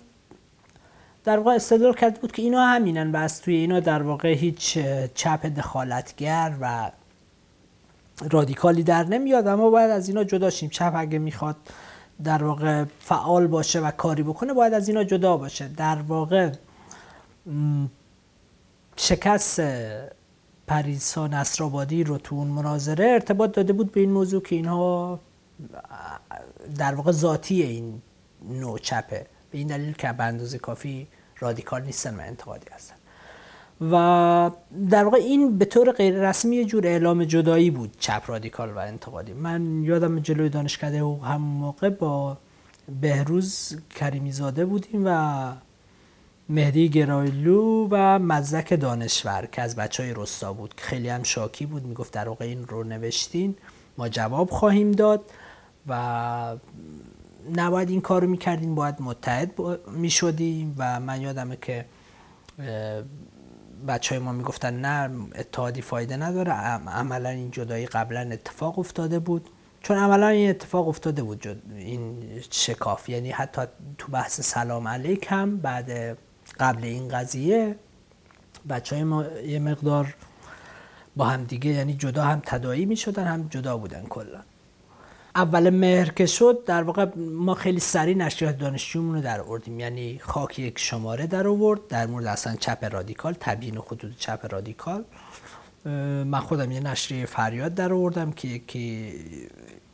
[1.25, 4.79] در واقع استدلال کرده بود که اینا همینن و از توی اینا در واقع هیچ
[5.15, 6.91] چپ دخالتگر و
[8.31, 9.47] رادیکالی در نمیاد.
[9.47, 10.69] اما باید از اینا جدا شیم.
[10.69, 11.57] چپ اگه می‌خواد
[12.25, 15.69] در واقع فعال باشه و کاری بکنه باید از اینا جدا باشه.
[15.69, 16.51] در واقع
[18.97, 19.63] شکست
[20.67, 25.21] پریسا نصرآبادی رو تو اون مناظره ارتباط داده بود به این موضوع که اینها
[26.79, 28.03] در واقع ذاتی این
[28.49, 29.27] نوع چپه.
[29.51, 31.07] به این دلیل که به اندازه کافی
[31.39, 32.95] رادیکال نیستن و انتقادی هستن.
[33.81, 34.51] و
[34.91, 39.33] در واقع این به طور غیر رسمی جور اعلام جدایی بود چپ رادیکال و انتقادی.
[39.33, 42.37] من یادم جلوی دانشکده حقوق هم موقع با
[43.01, 45.53] بهروز کریمی زاده بودیم و
[46.49, 51.87] مهدی گرایلو و مزدک دانشور که از بچه های رستا بود خیلی هم شاکی بود
[51.87, 53.57] می‌گفت در واقع این رو نوشتین
[53.99, 55.21] ما جواب خواهیم داد.
[55.89, 56.57] و
[57.57, 61.85] نباید این کارو می‌کردیم باید متحد می‌شدیم و من یادمه که
[63.89, 69.51] بچه های ما می‌گفتن نه اتحادی فایده نداره عملا این جدایی قبلا اتفاق افتاده بود.
[69.83, 73.09] چون عملا این اتفاق افتاده بود این شکاف.
[73.09, 73.63] یعنی حتی
[73.99, 76.19] تو بحث سلام علیک هم بعد
[76.61, 77.77] قبل این قضیه
[78.69, 80.15] بچه های ما یه مقدار
[81.17, 84.41] با هم دیگه یعنی جدا هم تدایی می شدن هم جدا بودن کلا.
[85.37, 89.81] اول مهر که شد در واقع ما خیلی سریع نشریات دانشجومون رو در آوردیم.
[89.81, 95.05] یعنی خاک یک شماره در آورد در مورد اصلا چپ رادیکال تبیین خطوط چپ رادیکال.
[96.25, 99.13] من خودم یه نشریه فریاد در آوردم که یکی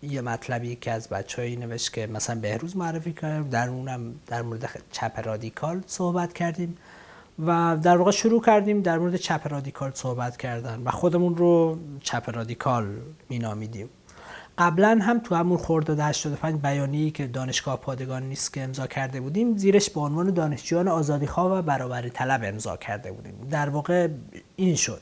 [0.03, 4.83] یه مطلبی که از بچه‌ای نوشت که مثلا بهروز معرفی کردم در اونم در مورد
[4.92, 6.76] چپ رادیکال صحبت کردیم
[7.46, 12.37] و در واقع شروع کردیم در مورد چپ رادیکال صحبت کردن و خودمون رو چپ
[12.37, 12.87] رادیکال
[13.29, 13.88] مینامیدیم.
[14.61, 19.57] قبلا هم تو همون خرداد 85 بیانیه‌ای که دانشگاه پادگان نیست که امضا کرده بودیم
[19.57, 23.49] زیرش به عنوان دانشجویان آزادیخواه و برابری طلب امضا کرده بودیم.
[23.51, 24.09] در واقع
[24.57, 25.01] این شد.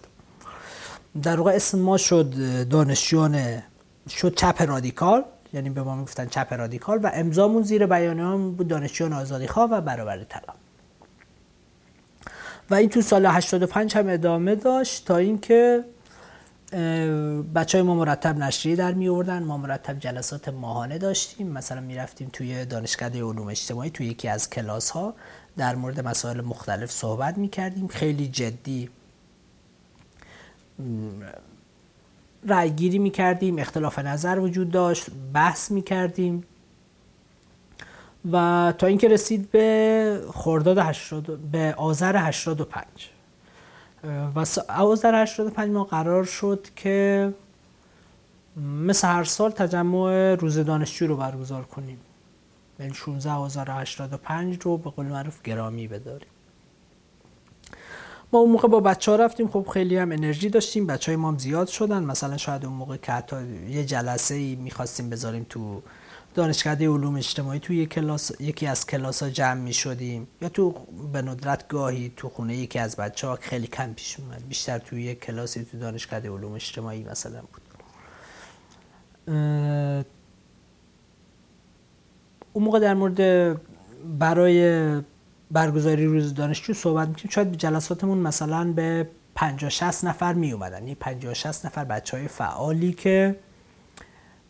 [1.23, 2.35] در واقع اسم ما شد
[2.69, 3.63] دانشجویان
[4.09, 8.69] شد چپ رادیکال یعنی به ما می‌گفتن چپ رادیکال و امضامون زیر بیانیه هم بود
[8.69, 10.55] دانشجویان آزادیخواه و برابری طلب.
[12.71, 15.85] و این تو سال 85 هم ادامه داشت تا اینکه
[17.55, 21.49] بچه های ما مرتب نشریه در می آوردن ما مرتب جلسات ماهانه داشتیم.
[21.49, 25.15] مثلا می رفتیم توی دانشکده علوم اجتماعی توی یکی از کلاس ها
[25.57, 28.91] در مورد مسائل مختلف صحبت می کردیم خیلی جدی
[32.47, 35.07] رأی گیری می کردیم اختلاف نظر وجود داشت.
[35.33, 36.45] بحث می کردیم
[38.33, 42.87] و تا اینکه رسید به خرداد 80 به آذر 85
[44.05, 47.35] و آذر 85 ما قرار شد که
[48.87, 51.99] مثل هر سال تجمع روز دانشجو رو برگزار کنیم.
[52.81, 56.29] یعنی 16 آذر 85 رو به قول معروف گرامی بداریم.
[58.33, 59.49] ما اون موقع با بچه ها رفتیم.
[59.49, 60.87] خب خیلی هم انرژی داشتیم.
[60.87, 62.05] بچه های ما هم زیاد شدن.
[62.05, 63.37] مثلا شاید اون موقع که حتی
[63.69, 65.83] یه جلسه ای می‌خواستیم بذاریم تو
[66.39, 70.71] دانشکده علوم اجتماعی توی کلاس یکی از کلاس ها جمع می شدیم یا تو
[71.13, 74.49] به ندرت گاهی تو خونه یکی از بچه ها خیلی کم پیش اومد.
[74.49, 77.63] بیشتر توی یک کلاسی تو دانشکده علوم اجتماعی مثلا بود.
[82.53, 83.61] اون موقع در مورد
[84.19, 84.93] برای
[85.51, 90.95] برگزاری روز دانشجو صحبت می‌کنیم شاید جلساتمون مثلا به 50 60 نفر می اومدن این
[90.95, 93.37] 50 60 نفر بچه های فعالی که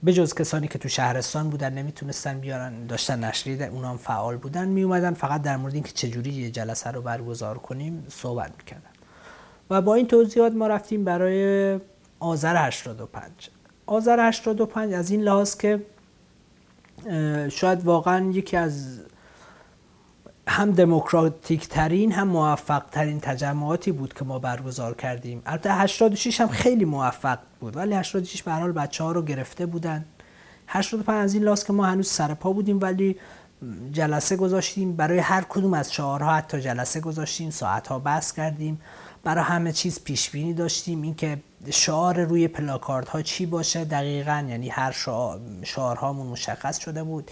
[0.03, 4.69] به جز کسانی که تو شهرستان بودن نمی‌تونستن بیارن داشتن نشریه اونام فعال بودن.
[4.69, 8.91] می اومدن فقط در مورد اینکه چجوری یه جلسه رو برگزار کنیم صحبت می‌کردن.
[9.71, 11.81] و با این توضیحات ما رفتیم برای
[12.21, 13.51] آذر 85
[13.87, 15.87] آذر 85 از این لحاظ که
[17.49, 19.01] شاید واقعا یکی از
[20.49, 25.43] هم دموکراتیک ترین هم موفق ترین تجمعاتی بود که ما برگزار کردیم.
[25.47, 30.05] البته 86 هم خیلی موفق بود ولی 86 به حال بچه ها رو گرفته بودن.
[30.67, 33.17] 85 از این لاست که ما هنوز سر پا بودیم ولی
[33.93, 34.97] جلسه گذاشتیم.
[34.97, 38.81] برای هر کدوم از شعارها حتی جلسه گذاشتیم ساعت ها بحث کردیم.
[39.25, 41.03] برای همه چیز پیش بینی داشتیم.
[41.03, 41.39] اینکه
[41.71, 47.31] شعار روی پلاکارد ها چی باشه دقیقا یعنی هر شعار شعارهامون مشخص شده بود.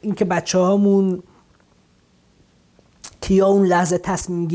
[0.00, 1.22] اینکه بچه هامون
[3.20, 4.48] کیا اون لحظه تصمیم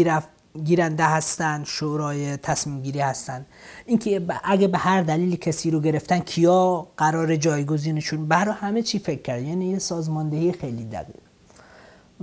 [0.64, 3.46] گیرنده هستن شورای تصمیم گیری هستن.
[3.86, 9.22] اینکه اگه به هر دلیلی کسی رو گرفتن کیا قرار جایگزینشون؟ برای همه چی فکر
[9.22, 11.16] کرد یعنی یه سازماندهی خیلی دقیق.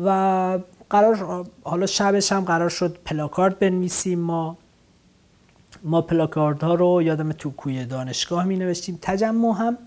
[0.05, 0.59] و
[0.91, 4.19] قرار حالا شبش هم قرار شد پلاکارد بنویسیم.
[4.19, 4.57] ما
[5.83, 8.99] ما پلاکارد ها رو یادم تو کوی دانشگاه می نوشتیم.
[9.03, 9.79] تجمع هم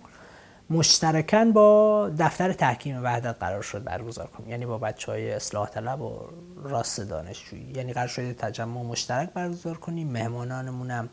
[0.74, 4.50] مشترکن با دفتر تحکیم وحدت قرار شد برگزار کنیم.
[4.50, 6.20] یعنی با بچه های اصلاح طلب و
[6.64, 7.72] راست دانشجویی.
[7.76, 10.08] یعنی قرار شده تجمع مشترک برگزار کنیم.
[10.08, 11.10] مهمانانمون هم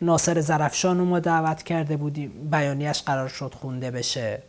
[0.00, 2.48] ناصر زرفشان رو ما دعوت کرده بودیم.
[2.50, 4.42] بیانیش قرار شد خونده بشه.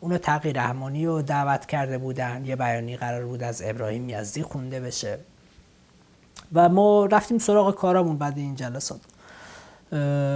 [0.00, 2.44] اونو تقی رحمانی رو دعوت کرده بودن.
[2.44, 5.18] یه بیانی قرار بود از ابراهیم یزدی خونده بشه.
[6.52, 9.00] و ما رفتیم سراغ کارامون بعد این جلسات.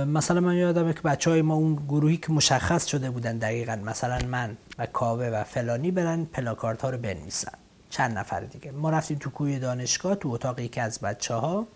[0.07, 4.19] مثلا من یادمه که بچه های ما اون گروهی که مشخص شده بودن دقیقا مثلا
[4.29, 7.53] من و کاوه و فلانی برن پلاکارت ها رو بنویسن.
[7.91, 8.71] چند نفر دیگه.
[8.71, 11.67] ما رفتیم تو کوی دانشگاه تو اتاقی که از بچه ها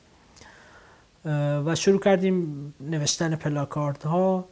[1.64, 4.48] و شروع کردیم نوشتن پلاکارت ها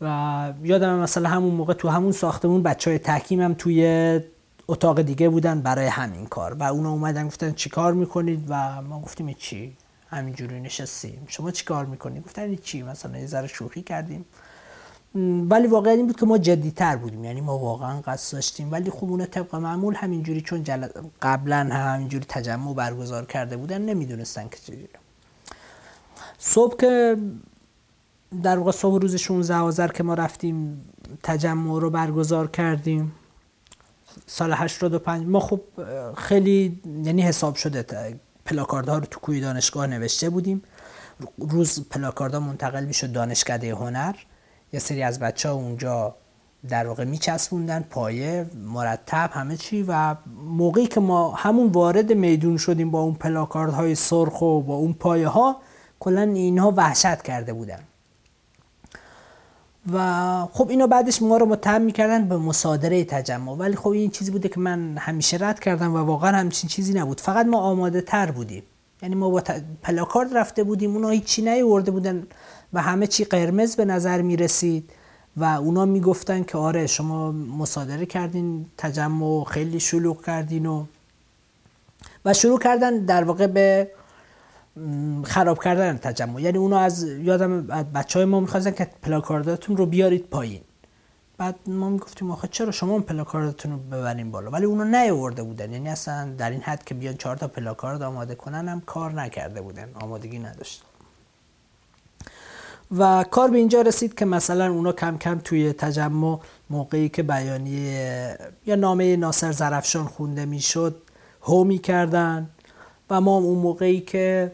[0.00, 4.20] و یادم مثلا همون موقع تو همون ساختمون بچه های تحکیم هم توی
[4.68, 6.54] اتاق دیگه بودن برای همین کار.
[6.54, 9.76] و اونا اومدن گفتن چی کار می‌کنید؟ و ما گفتیم چی؟
[10.10, 11.24] همینجوری نشستیم.
[11.28, 14.24] شما چی کار می‌کنید گفتن چی مثلا یه ذره شوخی کردیم.
[15.50, 17.24] ولی واقعا این بود که ما جدیتر بودیم.
[17.24, 18.72] یعنی ما واقعا قصد داشتیم.
[18.72, 20.88] ولی خب اون طبق معمول همینجوری چون جل...
[21.22, 24.88] قبلا همینجوری تجمع برگزار کرده بودن نمی‌دونستن که چجوری
[26.38, 27.16] صبح که
[28.42, 30.84] در واقع صبح روز 16 آذر که ما رفتیم
[31.22, 33.12] تجمع رو برگزار کردیم.
[34.26, 35.60] سال 85 ما خب
[36.16, 37.82] خیلی یعنی حساب شده
[38.50, 40.62] پلاکاردها رو تو کوی دانشگاه نوشته بودیم.
[41.38, 44.14] روز پلاکاردها منتقل می‌شد دانشکده هنر.
[44.72, 46.14] یه سری از بچه ها اونجا
[46.68, 49.84] در واقع میچسبوندن پایه مرتب همه چی.
[49.88, 54.92] و موقعی که ما همون وارد میدون شدیم با اون پلاکاردهای سرخ و با اون
[54.92, 55.56] پایه ها
[56.00, 57.80] کلا اینها وحشت کرده بودن.
[59.92, 63.52] و خب اینو بعدش ما رو متهم می‌کردن به مصادره تجمع.
[63.52, 67.20] ولی خب این چیزی بوده که من همیشه رد کردم و واقعا همچین چیزی نبود.
[67.20, 68.62] فقط ما آماده تر بودیم.
[69.02, 69.42] یعنی ما با
[69.82, 72.26] پلاکارد رفته بودیم اونا هیچی نیورده بودن
[72.72, 74.90] و همه چی قرمز به نظر می‌رسید
[75.36, 80.84] و اونا می‌گفتن که آره شما مصادره کردین تجمع خیلی شلوغ کردین و
[82.24, 83.90] و شروع کردن در واقع به
[85.24, 86.40] خراب کردن تجمع.
[86.40, 90.60] یعنی اونو از یادم بچه های ما می‌خواستن که پلاکارداتون رو بیارید پایین.
[91.38, 95.72] بعد ما می‌گفتیم آخه چرا شما اون پلاکاردتون رو ببرین بالا؟ ولی اونو نیاورده بودن.
[95.72, 99.60] یعنی اصلا در این حد که بیان چهار تا پلاکارد آماده کنن هم کار نکرده
[99.60, 99.88] بودن.
[99.94, 100.82] آمادگی نداشت.
[102.98, 106.38] و کار به اینجا رسید که مثلا اونا کم کم توی تجمع
[106.70, 111.02] موقعی که بیانیه یا نامه ناصر زرفشان خونده می‌شد
[111.42, 112.50] هو می‌کردن.
[113.10, 114.52] و ما اون موقعی که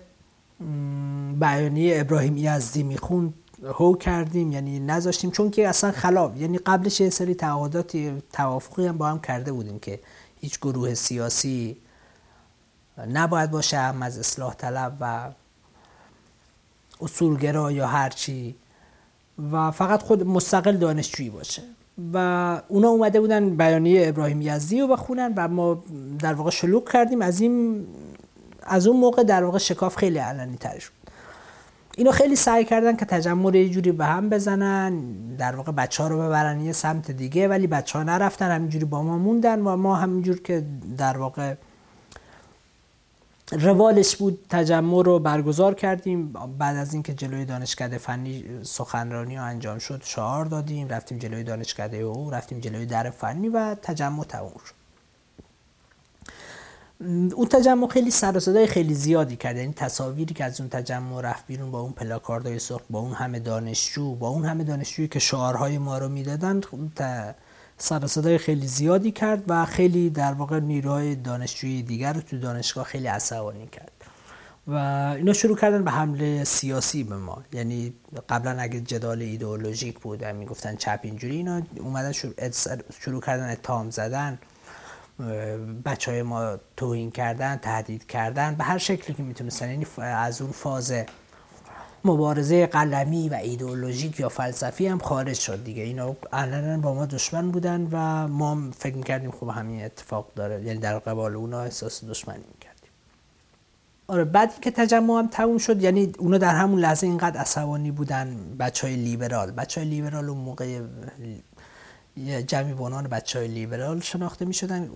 [1.40, 5.30] بیانیه ابراهیم یزدی می‌خوند هو کردیم یعنی نذاشتیم.
[5.30, 9.78] چون که اصلا خلاف یعنی قبلش یه سری تعهداتی توافقی هم با هم کرده بودیم
[9.78, 10.00] که
[10.40, 11.76] هیچ گروه سیاسی
[13.12, 15.30] نباید باشه هم از اصلاح طلب و
[17.00, 18.54] اصولگرا یا هرچی
[19.52, 21.62] و فقط خود مستقل دانشجویی باشه.
[22.12, 22.18] و
[22.68, 25.84] اونا اومده بودن بیانیه ابراهیم یزدی رو بخونن و ما
[26.18, 27.22] در واقع شلوغ کردیم.
[27.22, 27.86] از این
[28.68, 30.92] از اون موقع در واقع شکاف خیلی علنی تر شد.
[31.96, 35.00] اینو خیلی سعی کردن که تجمع رو یه جوری به هم بزنن
[35.36, 39.02] در واقع بچه ها رو ببرن یه سمت دیگه ولی بچه ها نرفتن همینجوری با
[39.02, 39.60] ما موندن.
[39.60, 40.64] و ما همینجور که
[40.98, 41.54] در واقع
[43.52, 46.32] روالش بود تجمع رو برگزار کردیم.
[46.58, 50.88] بعد از اینکه جلوی دانشکده فنی سخنرانی رو انجام شد شعار دادیم.
[50.88, 54.85] رفتیم جلوی دانشکده او رفتیم جلوی در فنی و تجمع تموم شد.
[57.00, 59.56] اون تجمع خیلی سر خیلی زیادی کرد.
[59.56, 63.38] یعنی تصاویری که از اون تجمع رفت بیرون با اون پلاکاردهای سرخ با اون همه
[63.38, 66.60] دانشجو با اون همه دانشجویی که شعارهای ما رو می‌دادن
[67.78, 73.06] سر خیلی زیادی کرد و خیلی در واقع نیروهای دانشجویی دیگر رو تو دانشگاه خیلی
[73.06, 73.92] عصبانی کرد.
[74.66, 74.74] و
[75.16, 77.42] اینا شروع کردن به حمله سیاسی به ما.
[77.52, 77.94] یعنی
[78.28, 82.12] قبلا اگه جدال ایدئولوژیک بود می‌گفتن چپ اینجوری اینا اومدن
[83.00, 84.38] شروع کردن اتهام زدن.
[85.84, 89.70] بچه های ما توهین کردن تهدید کردن به هر شکلی که می‌تونستن.
[89.70, 90.94] یعنی از اون فاز
[92.04, 95.82] مبارزه قلمی و ایدئولوژیک یا فلسفی هم خارج شد دیگه.
[95.82, 100.62] اینا علنا با ما دشمن بودن و ما فکر می‌کردیم خوب همین اتفاق داره.
[100.62, 102.90] یعنی در قبال اونا احساس دشمنی می‌کردیم.
[104.08, 108.56] آره بعد که تجمع هم تموم شد یعنی اونا در همون لحظه اینقدر عصبانی بودن
[108.58, 109.50] بچه های لیبرال.
[109.50, 110.80] بچه های لیبرال اون موقع
[112.46, 114.90] جمعی به عنوان بچه های لیبرال شناخته می شدن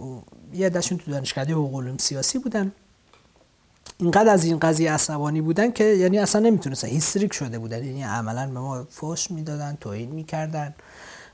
[0.53, 2.73] یه دشون تو دانشکده حقوق علوم سیاسی بودن.
[3.99, 7.85] اینقدر از این قضیه عصبانی بودن که یعنی اصلا نمی‌تونستن هیستریک شده بودن.
[7.85, 10.75] یعنی عملا به ما فوش می‌دادن توهین می‌کردن.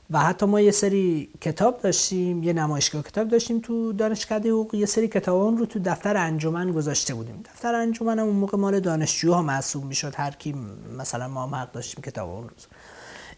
[0.09, 4.75] و حتی ما یه سری کتاب داشتیم یه نمایشگاه کتاب داشتیم تو دانشکده حقوق.
[4.75, 7.43] یه سری کتابان رو تو دفتر انجمن گذاشته بودیم.
[7.45, 10.13] دفتر انجمن اون موقع مال دانشجوها محسوب می‌شد.
[10.15, 10.55] هر کی
[10.97, 12.67] مثلا ما هم حق داشتیم کتاب اون روز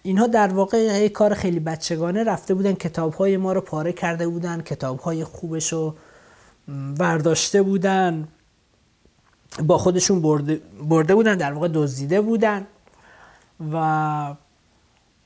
[0.03, 4.27] اینها در واقع یک کار خیلی بچگانه رفته بودن کتاب های ما رو پاره کرده
[4.27, 5.95] بودن کتاب های خوبش رو
[6.97, 8.27] برداشته بودن
[9.63, 12.67] با خودشون برده, برده بودن در واقع دزدیده بودن
[13.71, 14.35] و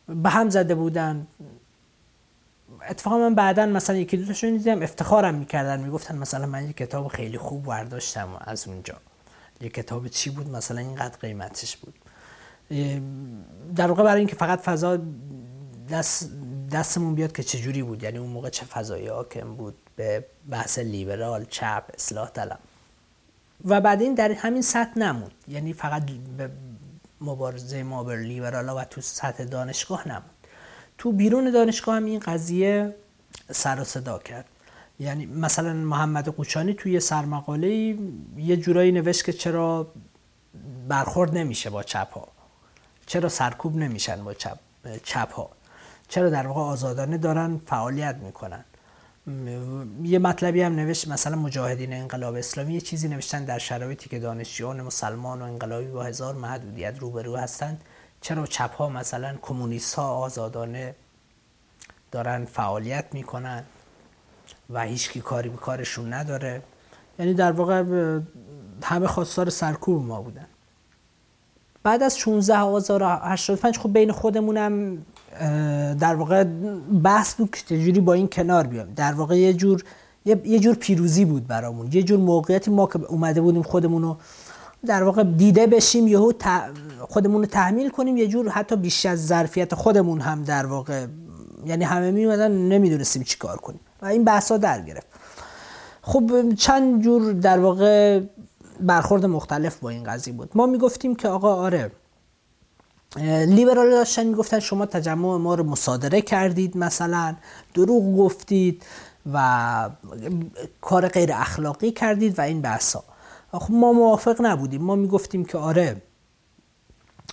[0.07, 1.27] به هم زده بودن.
[2.89, 7.07] اتفاقا من بعدا مثلا یکی دو تاشون دیدم افتخارم می‌کردن می‌گفتن مثلا من یک کتاب
[7.07, 8.95] خیلی خوب برداشتم از اونجا.
[9.61, 11.93] یه کتاب چی بود؟ مثلا اینقدر قیمتش بود.
[13.75, 14.99] در واقع برای اینکه فقط فضا
[15.89, 16.31] دست
[16.71, 20.79] دستمون بیاد که چه جوری بود؟ یعنی اون موقع چه فضایی حاکم بود به بحث
[20.79, 22.59] لیبرال چپ اصلاح طلب؟
[23.65, 26.03] و بعد این در همین سطح نمود یعنی فقط
[26.37, 26.49] به
[27.21, 30.23] مبارزه ما بر لیبرالا و تو سطح دانشگاه نمود
[30.97, 32.95] تو بیرون دانشگاه هم این قضیه
[33.51, 34.45] سر و صدا کرد.
[34.99, 37.97] یعنی مثلا محمد قوچانی توی سرمقاله
[38.37, 39.87] یه جورایی نوشت که چرا
[40.87, 42.27] برخورد نمیشه با چپ ها.
[43.05, 44.57] چرا سرکوب نمیشن با چپ,
[45.03, 45.49] چپ ها
[46.09, 48.63] چرا در واقع آزادانه دارن فعالیت می‌کنن؟
[50.03, 54.81] یه مطلبی هم نوشت مثلا مجاهدین انقلاب اسلامی یه چیزی نوشتن در شرایطی که دانشجویان
[54.81, 57.83] مسلمان و انقلابی با هزار محدودیت روبرو هستند.
[58.21, 60.95] چرا چپ ها مثلا کمونیست ها آزادانه
[62.11, 63.63] دارن فعالیت می‌کنن
[64.69, 66.61] و هیچکی کاری به کارشون نداره؟
[67.19, 67.83] یعنی در واقع
[68.83, 70.47] همه خواستار سرکوب ما بودن.
[71.83, 74.97] بعد از 16 آذر 85 خب بین خودمونم
[75.99, 76.43] در واقع
[77.03, 78.93] بحث بود که چجوری با این کنار بیام.
[78.95, 79.83] در واقع یه جور
[80.25, 81.89] یه جور پیروزی بود برامون.
[81.91, 84.15] یه جور موقعیتی ما که اومده بودیم خودمونو
[84.85, 86.33] در واقع دیده بشیم یهو
[86.99, 91.05] خودمون رو تحمیل کنیم یه جور حتی بیش از ظرفیت خودمون هم در واقع
[91.65, 93.79] یعنی همه می اومدن نمی‌دونستیم چی کار کنیم.
[94.01, 95.07] و این بحثا در گرفت.
[96.01, 98.21] خب چند جور در واقع
[98.79, 100.51] برخورد مختلف با این قضیه بود.
[100.55, 101.91] ما می‌گفتیم که آقا آره
[103.45, 107.35] لیبرال داشتن می‌گفتن شما تجمع ما رو مصادره کردید مثلا
[107.73, 108.83] دروغ گفتید
[109.33, 109.89] و
[110.81, 113.03] کار غیر اخلاقی کردید و این بحثا
[113.51, 114.81] خب ما موافق نبودیم.
[114.81, 116.01] ما می‌گفتیم که آره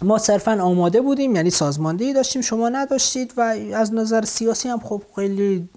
[0.03, 3.41] ما صرفا آماده بودیم یعنی سازماندهی داشتیم شما نداشتید و
[3.74, 5.68] از نظر سیاسی هم خب خیلی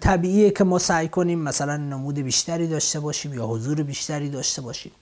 [0.00, 4.92] طبیعیه که ما سعی کنیم مثلا نمود بیشتری داشته باشیم یا حضور بیشتری داشته باشیم.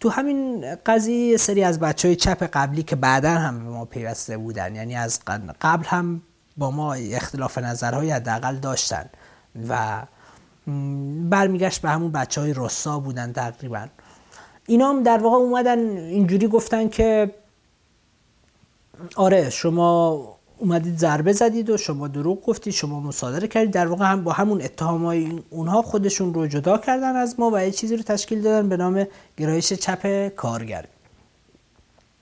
[0.00, 4.38] تو همین قضیه سری از بچه های چپ قبلی که بعدا هم به ما پیوسته
[4.38, 5.20] بودن یعنی از
[5.60, 6.22] قبل هم
[6.56, 9.04] با ما اختلاف نظرهای حداقل داشتن
[9.68, 10.02] و
[11.30, 13.86] برمیگشت به همون بچه های رسا بودن تقریبا.
[14.66, 17.34] اینا هم در واقع اومدن اینجوری گفتن که
[19.16, 23.70] آره شما اومدید ضربه زدید و شما دروغ گفتید شما مصادره کردید.
[23.70, 27.64] در واقع هم با همون اتهام های اونها خودشون رو جدا کردن از ما و
[27.64, 29.06] یه چیزی رو تشکیل دادن به نام
[29.36, 30.84] گرایش چپ کارگر.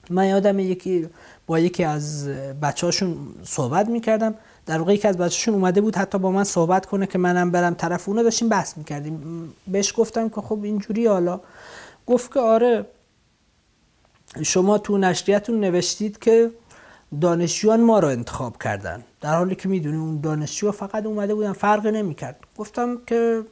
[0.09, 1.07] من یادم یکی
[1.47, 2.27] با یکی از
[2.61, 4.35] بچه هاشون صحبت می‌کردم.
[4.65, 7.73] در واقع یکی از بچه‌شون اومده بود حتی با من صحبت کنه که منم برم
[7.73, 9.53] طرف اونو داشتیم بحث می‌کردیم.
[9.67, 11.39] بهش گفتم که خب اینجوری حالا.
[12.05, 12.85] گفت که آره
[14.43, 16.51] شما تو نشریتون نوشتید که
[17.21, 19.03] دانشجویان ما رو انتخاب کردن.
[19.21, 22.39] در حالی که می‌دونی اون دانشجو فقط اومده بودن فرق نمی‌کرد.
[22.57, 23.43] گفتم که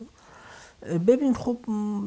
[1.07, 1.57] ببین خب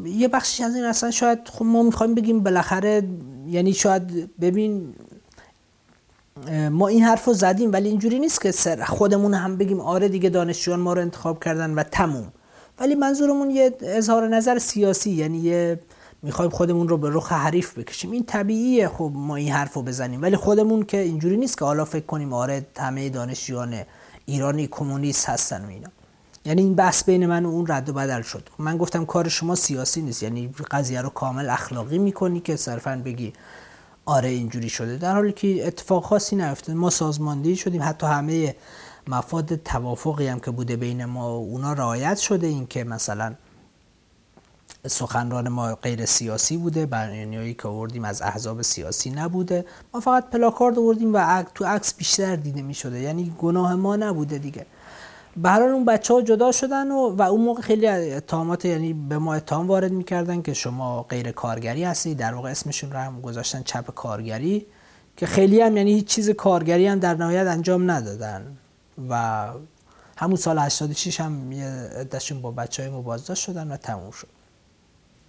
[0.04, 3.02] یه بخشی از این اصلا شاید خب ما می‌خوایم بگیم بالاخره
[3.46, 4.94] یعنی شاید ببین
[6.70, 10.28] ما این حرف رو زدیم ولی اینجوری نیست که سر خودمون هم بگیم آره دیگه
[10.28, 12.32] دانشجویان ما رو انتخاب کردن و تموم.
[12.78, 15.80] ولی منظورمون یه اظهار نظر سیاسی یعنی یه
[16.22, 18.10] می‌خوایم خودمون رو به رخ حریف بکشیم.
[18.10, 20.22] این طبیعیه خب ما این حرف رو بزنیم.
[20.22, 23.82] ولی خودمون که اینجوری نیست که حالا فکر کنیم آره همه دانشجویان
[24.26, 25.88] ایرانی کمونیست هستن و اینا.
[26.44, 28.48] یعنی این بحث بین من و اون رد و بدل شد.
[28.58, 30.22] من گفتم کار شما سیاسی نیست.
[30.22, 33.32] یعنی قضیه رو کامل اخلاقی می‌کنی که صرفا بگی
[34.04, 34.96] آره اینجوری شده.
[34.96, 36.76] در حالی که اتفاق خاصی نیفتاد.
[36.76, 37.82] ما سازماندهی شدیم.
[37.82, 38.56] حتی همه
[39.08, 42.46] مفاد توافقی هم که بوده بین ما و اونا رعایت شده.
[42.46, 43.34] این که مثلا
[44.86, 49.64] سخنران ما غیر سیاسی بوده بیانیه‌ای که آوردیم از احزاب سیاسی نبوده.
[49.94, 54.38] ما فقط پلاکارد آوردیم و تو عکس بیشتر دیده می شده یعنی گناه ما نبوده
[54.38, 54.66] دیگه.
[55.36, 59.34] به اون بچه ها جدا شدن و, و اون موقع خیلی اتهامات یعنی به ما
[59.34, 63.94] اتهام وارد می‌کردن که شما غیر کارگری هستی در واقع اسمشون رو هم گذاشتن چپ
[63.94, 64.66] کارگری
[65.16, 68.56] که خیلی هم یعنی هیچ چیز کارگری هم در نهایت انجام ندادن.
[69.10, 69.46] و
[70.16, 71.90] همون سال 86 هم یه
[72.42, 74.39] با بچه های بازداشت شدن و تموم شد.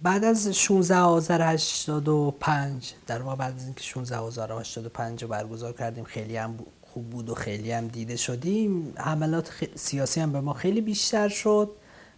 [0.02, 5.72] بعد از 16 آذر 85 در واقع بعد از اینکه 16 آذر 85 رو برگزار
[5.72, 8.92] کردیم خیلی هم خوب بود و خیلی هم دیده شدیم.
[8.96, 11.70] حملات سیاسی هم به ما خیلی بیشتر شد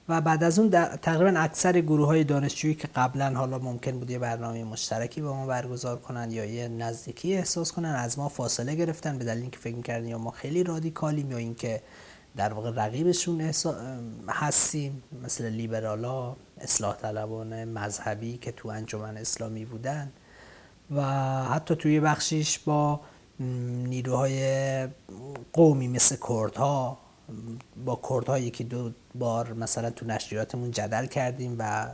[0.08, 0.70] و بعد از اون
[1.02, 5.46] تقریبا اکثر گروه های دانشجویی که قبلا حالا ممکن بود یه برنامه مشترکی با ما
[5.46, 9.74] برگزار کنن یا یه نزدیکی احساس کنن از ما فاصله گرفتن به دلیل اینکه فکر
[9.74, 11.82] می‌کردن یا ما خیلی رادیکالیم یا اینکه
[12.36, 13.52] در واقع رقیبشون
[14.28, 20.12] هستیم مثل لیبرالا اصلاح طلبان مذهبی که تو انجمن اسلامی بودن
[20.90, 21.02] و
[21.44, 23.00] حتی توی بخشیش با
[23.40, 24.88] نیروهای
[25.52, 26.98] قومی مثل کردها
[27.84, 31.86] با کردها یکی دو بار مثلا تو نشریاتمون جدل کردیم و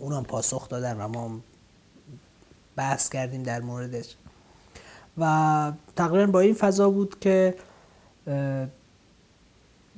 [0.00, 1.40] اونم پاسخ دادن و ما
[2.76, 4.16] بحث کردیم در موردش.
[5.18, 7.54] و تقریبا با این فضا بود که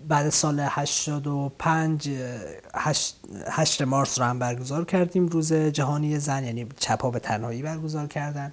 [0.08, 2.10] بعد سال 85
[3.50, 8.52] 8 مارس رو هم برگزار کردیم روز جهانی زن یعنی چپا به تنهایی برگزار کردن.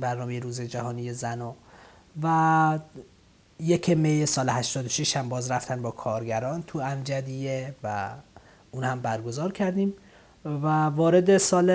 [0.00, 1.52] برنامه روز جهانی زن و
[2.22, 2.78] و
[3.60, 8.10] یک می سال 86 هم باز رفتن با کارگران تو امجدیه و
[8.70, 9.94] اون هم برگزار کردیم
[10.44, 11.70] و وارد سال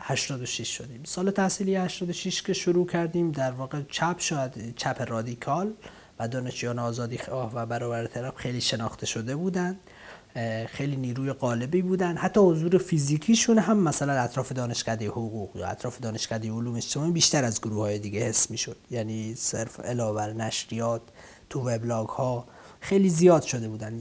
[0.00, 1.00] 86 شدیم.
[1.04, 5.72] سال تحصیلی 86 که شروع کردیم در واقع چپ شد چپ رادیکال.
[6.18, 9.80] و دانشجویان آزادی خواه و برابر طرف خیلی شناخته شده بودند
[10.66, 12.16] خیلی نیروی قالبی بودن.
[12.16, 17.60] حتی حضور فیزیکیشون هم مثلا اطراف دانشکده حقوق یا اطراف دانشکده علوم اجتماعی بیشتر از
[17.60, 18.76] گروه های دیگه حس می‌شد.
[18.90, 21.02] یعنی صرف علاوه بر نشریات
[21.50, 22.46] تو وبلاگ ها
[22.80, 23.98] خیلی زیاد شده بودن.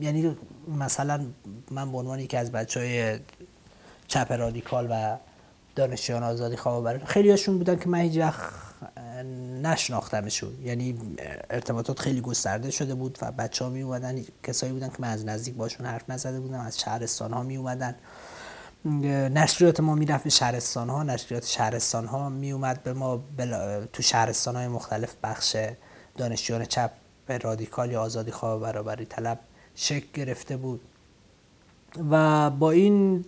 [0.00, 0.36] یعنی
[0.78, 1.26] مثلا
[1.70, 3.18] من به عنوان یکی از بچه های
[4.08, 5.16] چپ رادیکال و
[5.76, 8.52] دانشجویان آزادی خواه خیلی هاشون بودن که من هیچ وقت
[9.62, 10.64] نشناختمشون.
[10.64, 10.98] یعنی
[11.50, 15.24] ارتباطات خیلی گسترده شده بود و بچه ها می اومدن کسایی بودن که من از
[15.24, 17.94] نزدیک باشون حرف نزده بودم از شهرستان ها می اومدن
[19.34, 23.24] نشریات ما می‌رفت به شهرستان ها نشریات شهرستان ها می اومد به ما
[23.92, 25.56] تو شهرستان های مختلف بخش
[26.16, 26.90] دانشجویان چپ
[27.26, 29.38] به رادیکال یا آزادی خواه برابری طلب
[29.74, 30.80] شکل گرفته بود.
[32.10, 33.24] و با این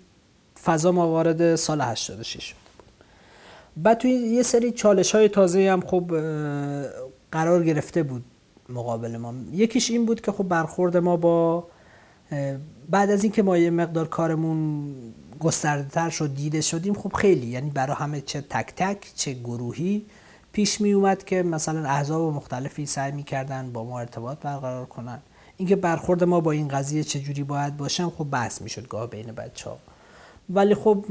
[0.65, 2.64] فضا ما وارد سال 86 شد.
[3.77, 6.13] بعد توی یه سری چالش های تازه هم خب
[7.33, 8.25] قرار گرفته بود
[8.69, 9.35] مقابل ما.
[9.53, 11.67] یکیش این بود که خب برخورد ما با
[12.91, 14.95] بعد از اینکه ما یه مقدار کارمون
[15.41, 20.07] گسترده تر شد دیده شدیم خب خیلی یعنی برای همه چه تک تک چه گروهی
[20.53, 25.19] پیش می اومد که مثلا احزاب مختلفی سعی می‌کردن با ما ارتباط برقرار کنن.
[25.57, 29.71] اینکه برخورد ما با این قضیه چجوری باید باشن خب بحث می‌شد گاه بین بچه
[29.71, 29.79] ها
[30.51, 31.05] ولی خب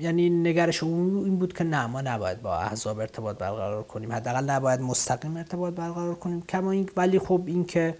[0.00, 4.12] یعنی نگرش اون این بود که نه ما نباید با احزاب ارتباط برقرار کنیم.
[4.12, 6.42] حداقل نباید مستقیم ارتباط برقرار کنیم.
[6.42, 7.94] کما این ولی خب این که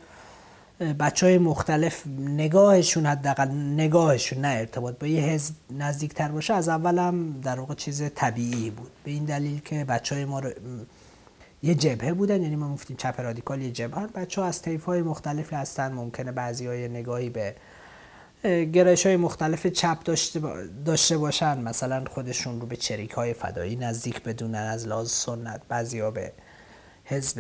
[1.22, 7.40] های مختلف نگاهشون حداقل نگاهشون نه ارتباط با یه حزب نزدیکتر باشه از اول هم
[7.40, 8.90] در واقع چیز طبیعی بود.
[9.04, 10.50] به این دلیل که بچه های ما رو
[11.62, 14.06] یه جبهه بودن یعنی ما گفتیم چپ رادیکال یه جبهه.
[14.06, 17.54] بچه از طیف های مختلفی هستن ممکنه بعضی های نگاهی به
[18.44, 20.40] گرایش های مختلف چپ داشته,
[20.84, 21.58] داشته باشن.
[21.58, 26.32] مثلا خودشون رو به چریک های فدایی نزدیک بدونن از لحاظ سنت بعضی به
[27.04, 27.36] حزب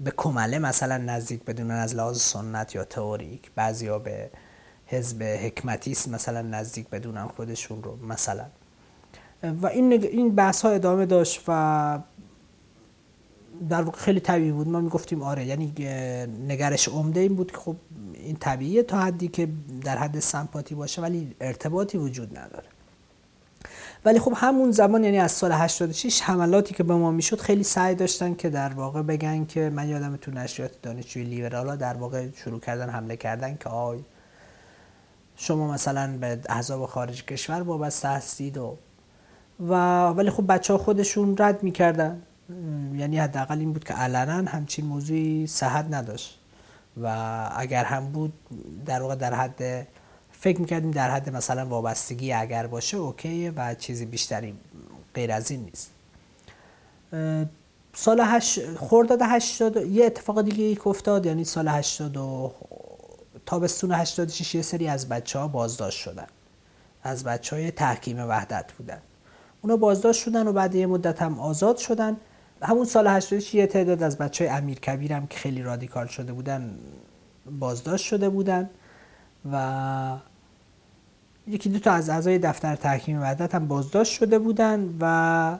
[0.00, 3.50] به کمله مثلا نزدیک بدونن از لحاظ سنت یا تئوریک.
[3.54, 4.30] بعضی به
[4.86, 8.44] حزب حکمتیست مثلا نزدیک بدونن خودشون رو مثلا.
[9.42, 11.98] و این این بحث ها ادامه داشت و
[13.68, 14.68] در واقع خیلی طبیعی بود.
[14.68, 15.72] ما می‌گفتیم آره یعنی
[16.48, 17.76] نگرش عمده این بود که خب
[18.14, 19.48] این طبیعیه تا حدی که
[19.84, 22.64] در حد سمپاتی باشه ولی ارتباطی وجود نداره.
[24.04, 27.94] ولی خب همون زمان یعنی از سال 86 حملاتی که به ما می‌شد خیلی سعی
[27.94, 32.60] داشتن که در واقع بگن که من یادم تو نشریات دانشجوی لیبرالا در واقع شروع
[32.60, 33.98] کردن حمله کردن که آی
[35.36, 38.76] شما مثلا به احزاب خارج کشور وابسته هستید و
[39.60, 39.74] و
[40.08, 42.22] ولی خب بچه ها خودشون رد می‌کردن.
[42.94, 46.38] یعنی حداقل این بود که علنا همچین موضوعی صحت نداشت.
[47.02, 47.06] و
[47.56, 48.32] اگر هم بود
[48.86, 49.86] در واقع در حد
[50.32, 54.54] فکر می‌کردیم در حد مثلا وابستگی اگر باشه اوکیه و چیزی بیشتری
[55.14, 55.90] غیر از این نیست.
[57.94, 58.58] سال هش...
[58.58, 62.52] خورداد هشتاد یه اتفاق دیگه ای افتاد یعنی سال هشتاد و
[63.46, 66.26] تابستون 86 یه سری از بچه ها بازداشت شدن.
[67.02, 68.98] از بچه های تحکیم وحدت بودن.
[69.62, 72.16] اونا بازداشت شدن و بعد یه مدت هم آزاد شدن.
[72.62, 76.32] همون سال 86 یه تعداد از بچه های امیر کبیر هم که خیلی رادیکال شده
[76.32, 76.78] بودن
[77.58, 78.70] بازداشت شده بودن
[79.52, 80.16] و
[81.48, 85.58] یکی دو تا از اعضای دفتر تحکیم وحدت هم بازداشت شده بودن و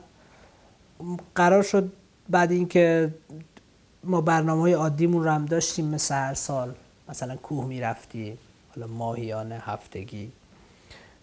[1.35, 1.91] قرار شد
[2.29, 3.13] بعد اینکه
[4.03, 6.75] ما برنامه های عادیمون رو هم داشتیم مثل هر سال
[7.09, 8.37] مثلا کوه می‌رفتیم
[8.75, 10.31] حالا ماهیانه هفتگی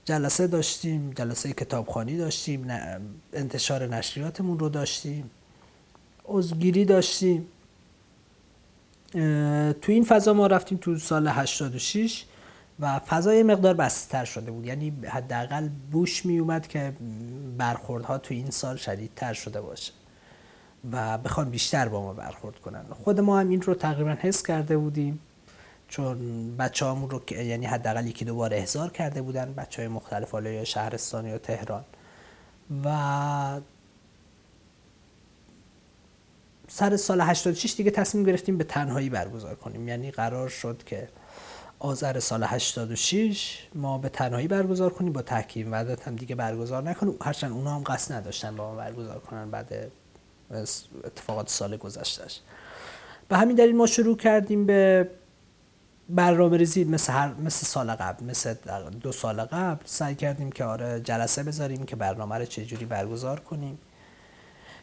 [0.04, 2.66] جلسه داشتیم جلسه کتابخانی داشتیم
[3.32, 5.30] انتشار نشریاتمون رو داشتیم.
[6.24, 7.46] عضوگیری داشتیم.
[9.82, 12.24] تو این فضا ما رفتیم تو سال 86
[12.80, 14.66] و فضای مقدار بستر شده بود.
[14.66, 16.92] یعنی حداقل بوش می اومد که
[17.58, 19.92] برخوردها تو این سال شدیدتر شده باشه
[20.92, 22.84] و بخوان بیشتر با ما برخورد کنن.
[23.04, 25.20] خود ما هم این رو تقریبا حس کرده بودیم
[25.88, 30.30] چون بچه همون رو یعنی حداقل یکی دو بار احضار کرده بودن بچه های مختلف
[30.30, 31.84] حالا یا شهرستانی یا تهران.
[32.84, 33.60] و
[36.74, 39.88] سر سال 86 دیگه تصمیم گرفتیم به تنهایی برگزار کنیم.
[39.88, 41.08] یعنی قرار شد که
[41.78, 47.16] آذر سال 86 ما به تنهایی برگزار کنیم با تحکیم وعدت هم دیگه برگزار نکنیم.
[47.22, 49.92] هرچند اونا هم قصد نداشتن با ما برگزار کنن بعد
[51.04, 52.40] اتفاقات سال گذشتهش
[53.28, 55.10] به همین دلیل ما شروع کردیم به
[56.08, 58.54] برنامه ریزی مثل, هر، مثل سال قبل مثل
[59.00, 63.78] دو سال قبل سعی کردیم که آره جلسه بذاریم که برنامه رو چجوری برگزار کنیم.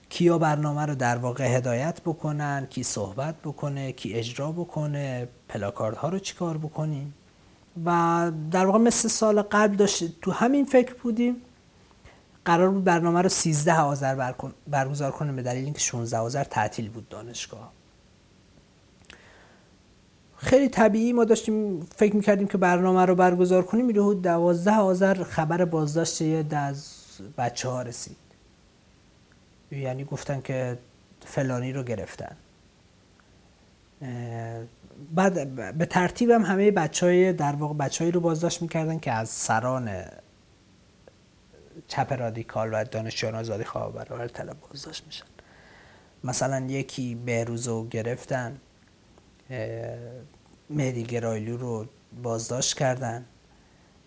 [0.09, 6.09] کیا برنامه رو در واقع هدایت بکنن کی صحبت بکنه کی اجرا بکنه پلاکارد ها
[6.09, 7.13] رو چیکار بکنیم؟
[7.85, 11.35] و در واقع مثل سال قبل داشت تو همین فکر بودیم
[12.45, 14.33] قرار بود برنامه رو 13 آذر
[14.67, 17.71] برگزار کنیم به دلیل اینکه 16 آذر تعطیل بود دانشگاه.
[20.37, 25.65] خیلی طبیعی ما داشتیم فکر می‌کردیم که برنامه رو برگزار کنیم میره 12 آذر خبر
[25.65, 26.93] بازداشت یه از
[27.37, 28.28] بچه ها رسید.
[29.71, 30.77] یعنی گفتن که
[31.25, 32.35] فلانی رو گرفتن.
[35.11, 39.29] بعد به ترتیب هم همه بچه های در واقع بچه رو بازداشت می‌کردن که از
[39.29, 40.05] سران
[41.87, 45.25] چپ رادیکال و دانشجویان آزادی خواه برای طلب بازداشت میشن.
[46.23, 48.57] مثلا یکی بهروزو گرفتن
[50.69, 51.85] مهدی گرایلو رو
[52.23, 53.25] بازداشت کردن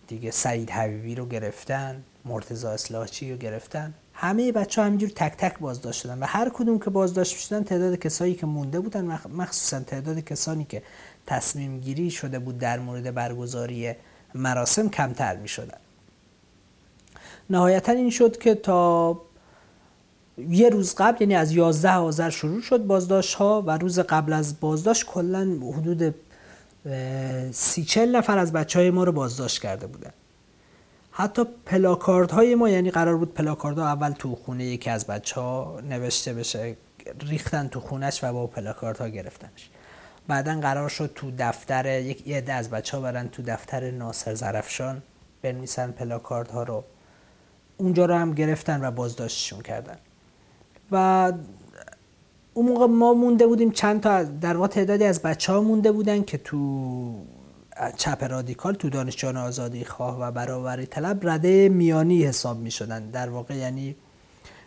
[0.06, 3.94] دیگه سعید حبیبی رو گرفتن مرتضی اصلاحچی رو گرفتن.
[4.22, 7.94] همه بچه ها همینجور تک تک بازداشت شدن و هر کدوم که بازداشت شدن تعداد
[7.94, 10.82] کسایی که مونده بودن مخصوصا تعداد کسانی که
[11.26, 13.92] تصمیم گیری شده بود در مورد برگزاری
[14.34, 15.78] مراسم کمتر می شدن
[17.50, 19.20] نهایتا این شد که تا
[20.38, 24.60] یه روز قبل یعنی از 11 آذر شروع شد بازداشت ها و روز قبل از
[24.60, 26.14] بازداشت کلا حدود
[27.52, 30.10] سی چل نفر از بچه های ما رو بازداشت کرده بودن.
[31.12, 35.40] حتی پلاکارد های ما یعنی قرار بود پلاکارد ها اول تو خونه یکی از بچه
[35.40, 36.76] ها نوشته بشه
[37.20, 39.70] ریختن تو خونش و با پلاکارد ها گرفتنش.
[40.28, 45.02] بعدا قرار شد تو دفتر یک یه از بچه ها برن تو دفتر ناصر زرفشان
[45.42, 46.84] بنویسن پلاکارد ها رو.
[47.76, 49.96] اونجا رو هم گرفتن و بازداشتشون کردن.
[50.92, 51.32] و
[52.54, 56.22] اون موقع ما مونده بودیم چند تا در واقع تعدادی از بچه ها مونده بودن
[56.22, 56.58] که تو
[57.96, 63.28] چپ رادیکال تو دانشجویان آزادی خواه و برابری طلب رده میانی حساب می شدن در
[63.28, 63.96] واقع یعنی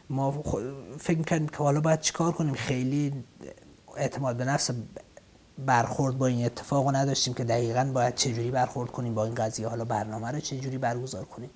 [0.10, 0.44] ما
[1.00, 3.14] فکر کردیم که حالا باید چیکار کنیم؟ خیلی
[3.98, 4.72] اعتماد به نفس
[5.66, 9.68] برخورد با این اتفاق نداشتیم که دقیقا باید چجوری برخورد کنیم با این قضیه.
[9.68, 11.50] حالا برنامه رو چجوری برگزار کنیم؟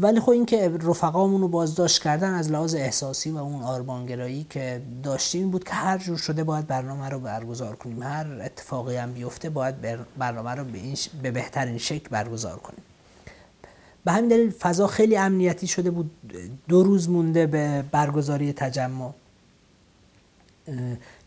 [0.00, 5.50] ولی خب اینکه رفقامون رو بازداشت کردن از لحاظ احساسی و اون آرمانگرایی که داشتیم
[5.50, 8.02] بود که هر جور شده باید برنامه رو برگزار کنیم.
[8.02, 9.74] هر اتفاقی هم بیفته باید
[10.18, 10.80] برنامه رو به,
[11.22, 12.82] به بهترین شکل برگزار کنیم.
[14.04, 16.10] به همین دلیل فضا خیلی امنیتی شده بود.
[16.68, 19.10] دو روز مونده به برگزاری تجمع.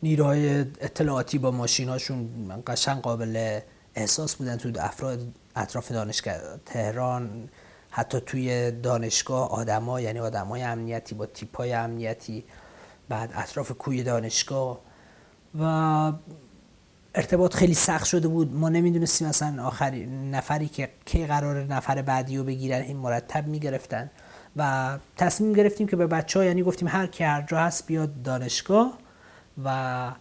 [0.04, 2.30] نیروهای اطلاعاتی با ماشیناشون
[2.68, 3.60] قشنگ قابل
[3.96, 5.20] احساس بودن تو افراد
[5.56, 6.36] اطراف دانشگاه
[6.66, 7.50] تهران.
[7.92, 12.44] حتی توی دانشگاه آدما یعنی آدمای امنیتی با تیپای امنیتی
[13.10, 14.80] بعد اطراف کوی دانشگاه.
[15.60, 16.14] و
[17.16, 18.56] ارتباط خیلی سخت شده بود.
[18.56, 24.12] ما نمی‌دونستیم مثلا آخری نفری که کی قرار نفر بعدی رو بگیرن این مرتب می‌گرفتن.
[24.56, 28.22] و تصمیم گرفتیم که به بچه ها یعنی گفتیم هر کی هر جا هست بیاد
[28.22, 28.98] دانشگاه
[29.64, 30.12] و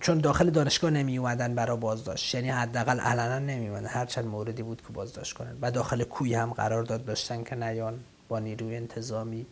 [0.00, 2.34] چون داخل دانشگاه نمی اومدن برای بازداشت.
[2.34, 5.56] یعنی حداقل علنا نمی اومدن هر چند موردی بود که بازداشت کنن.
[5.62, 9.46] و داخل کوی هم قرار داد داشتن که نیان با نیروی انتظامی.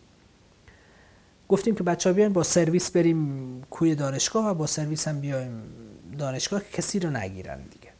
[1.49, 5.63] گفتیم که بچه ها با سرویس بریم کوی دانشگاه و با سرویس هم بیایم
[6.19, 7.91] دانشگاه که کسی رو نگیرن دیگه.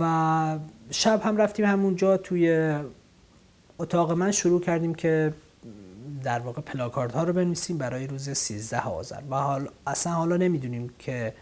[0.00, 0.58] و
[0.90, 2.74] شب هم رفتیم همونجا توی
[3.78, 4.32] اتاق من.
[4.32, 5.34] شروع کردیم که
[6.22, 9.20] در واقع پلاکارد ها رو بنویسیم برای روز 13 آذر.
[9.30, 11.34] و حال اصلا حالا نمی‌دونیم که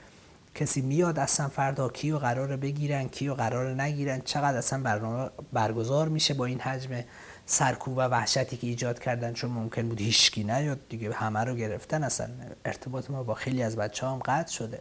[0.55, 6.35] کسی میاد اصلا فردا کیو قرار بگیرن کیو قرار نگیرن چقدر اصلا برنامه برگزار میشه
[6.35, 7.05] با این حجم
[7.47, 9.33] سرکوب و وحشتی که ایجاد کردن.
[9.33, 12.29] چون ممکن بود هیچکی نیاد دیگه همه رو گرفتن اصلا.
[12.65, 14.81] ارتباط ما با خیلی از بچه هم قطع شده.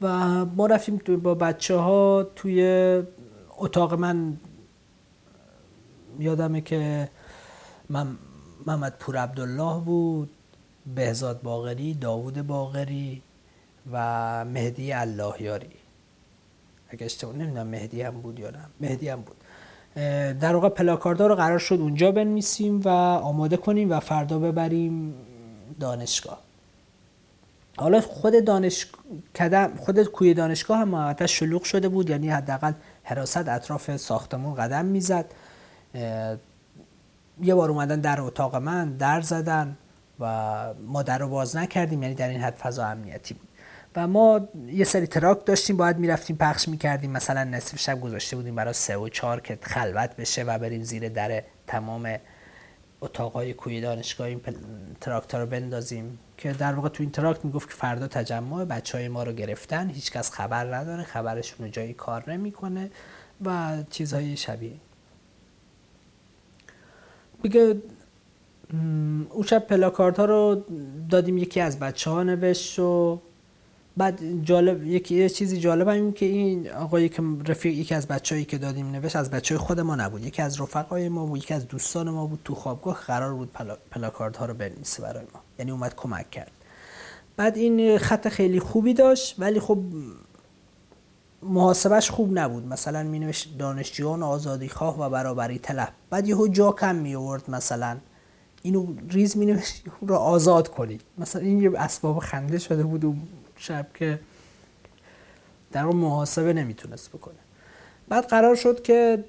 [0.00, 0.08] و
[0.44, 2.62] ما رفتیم با بچه ها توی
[3.58, 4.36] اتاق من.
[6.18, 7.08] یادمه که
[7.90, 10.30] محمد پور عبدالله بود
[10.94, 13.22] بهزاد باغری داوود باغری
[13.92, 15.70] و مهدی اللهیاری.
[16.88, 18.58] اگه اشتباه نمی‌دونم مهدی هم بود یا نه.
[18.80, 19.36] مهدی هم بود.
[20.40, 25.14] در واقع پلاکاردا رو قرار شد اونجا بنویسیم و آماده کنیم و فردا ببریم
[25.80, 26.40] دانشگاه.
[27.76, 28.86] حالا خود دانش
[29.78, 32.72] خود کوی دانشگاه هم محوطه شلوغ شده بود یعنی حداقل
[33.04, 35.24] حراست اطراف ساختمون قدم می‌زد.
[37.42, 39.76] یه بار اومدن در اتاق من در زدن
[40.20, 43.48] و ما در رو باز نکردیم یعنی در این حد فضا امنیتی بود.
[43.96, 47.10] و ما یه سری تراک داشتیم باید می‌رفتیم پخش می‌کردیم.
[47.10, 51.08] مثلا نصف شب گذاشته بودیم برای سه و چهار که خلوت بشه و بریم زیر
[51.08, 52.16] در تمام
[53.00, 54.40] اتاقای کوی دانشگاه این
[55.00, 56.18] تراکت رو بندازیم.
[56.36, 59.90] که در واقع تو این تراکت می‌گفت که فردا تجمع بچه های ما رو گرفتن
[59.90, 62.90] هیچکس خبر نداره خبرشون رو جایی کار نمی‌کنه
[63.44, 64.72] و چیزهای شبیه.
[67.44, 67.76] بگه
[69.30, 70.64] اون شب پلاکارت ها رو
[71.10, 73.20] دادیم یکی از بچه ها نوشت و
[73.96, 78.44] بعد جالب یکی یه چیزی جالب این که این آقایی که رفیق یکی از بچه‌ای
[78.44, 80.24] که دادیم نوشت از بچه خود ما نبود.
[80.24, 83.76] یکی از رفقای ما بود یکی از دوستان ما بود تو خوابگاه قرار بود پلا...
[83.90, 85.40] پلاکارد ها رو بنویسه برای ما.
[85.58, 86.50] یعنی اومد کمک کرد.
[87.36, 89.78] بعد این خط خیلی خوبی داشت ولی خب
[91.42, 92.66] محاسبش خوب نبود.
[92.66, 97.50] مثلا می نوشت دانشجویان آزادی خواه و برابری طلب بعد یهو جا کم می آورد
[97.50, 97.96] مثلا.
[98.62, 101.00] اینو ریز می نوشت رو آزاد کنید.
[101.18, 103.14] مثلا این یه اسباب خنده شده بود و
[103.56, 104.20] شب که
[105.72, 107.34] در اون محاسبه نمی‌تونست بکنه.
[108.08, 109.24] بعد قرار شد که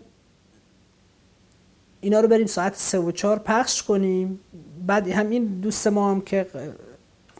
[2.01, 4.39] اینا رو بریم ساعت سه و چهار پخش کنیم.
[4.87, 6.47] بعد همین دوست ما هم که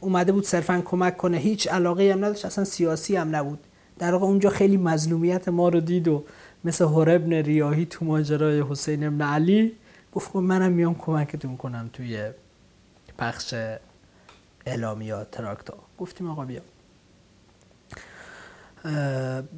[0.02, 1.38] اومده بود صرفا کمک کنه.
[1.38, 2.46] هیچ علاقه هم نداشت.
[2.46, 3.60] اصلا سیاسی هم نبود.
[4.02, 6.24] در واقع اونجا خیلی مظلومیت ما رو دید و
[6.64, 9.72] مثل هرب ابن ریاهی تو ماجرای حسین ابن علی
[10.14, 12.32] گفت خب منم میام کمکتون کنم توی
[13.18, 13.54] پخش
[14.66, 16.62] اعلامیات تراکتا گفتیم آقا بیا.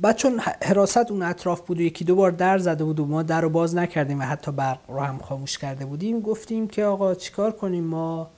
[0.02, 3.24] بعد چون حراست اون اطراف بود و یکی دو بار در زده بود و ما
[3.24, 7.16] در رو باز نکردیم و حتی برق رو هم خاموش کرده بودیم گفتیم که آقا
[7.16, 8.30] چیکار کنیم ما؟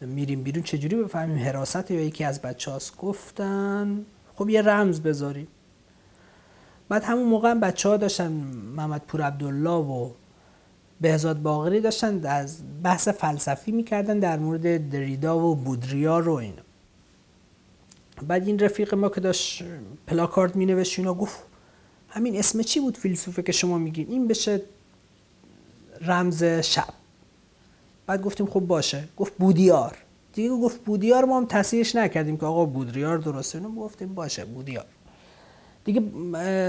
[0.00, 4.06] میریم بیرون چجوری بفهمیم حراست یا یکی از بچه هاست گفتن
[4.36, 5.48] خب یه رمز بذاریم.
[6.88, 8.32] بعد همون موقع هم بچه ها داشتن
[8.76, 10.10] محمد پور عبدالله و
[11.00, 16.62] بهزاد باغری داشتن از بحث فلسفی می‌کردن در مورد دریدا و بودریا رو اینا.
[18.22, 19.62] بعد این رفیق ما که داشت
[20.06, 21.38] پلاکارد می نوشت اینا گفت
[22.08, 24.62] همین اسم چی بود فیلسوفه که شما میگین؟ این بشه
[26.00, 26.94] رمز شب.
[28.06, 29.08] بعد گفتیم خب باشه.
[29.16, 29.96] گفت بودیار.
[30.36, 34.84] دیگه گفت بودیار ما هم تصحیحش نکردیم که آقا بودریار درسته؟ اینو گفتیم باشه بودیار.
[35.84, 36.02] دیگه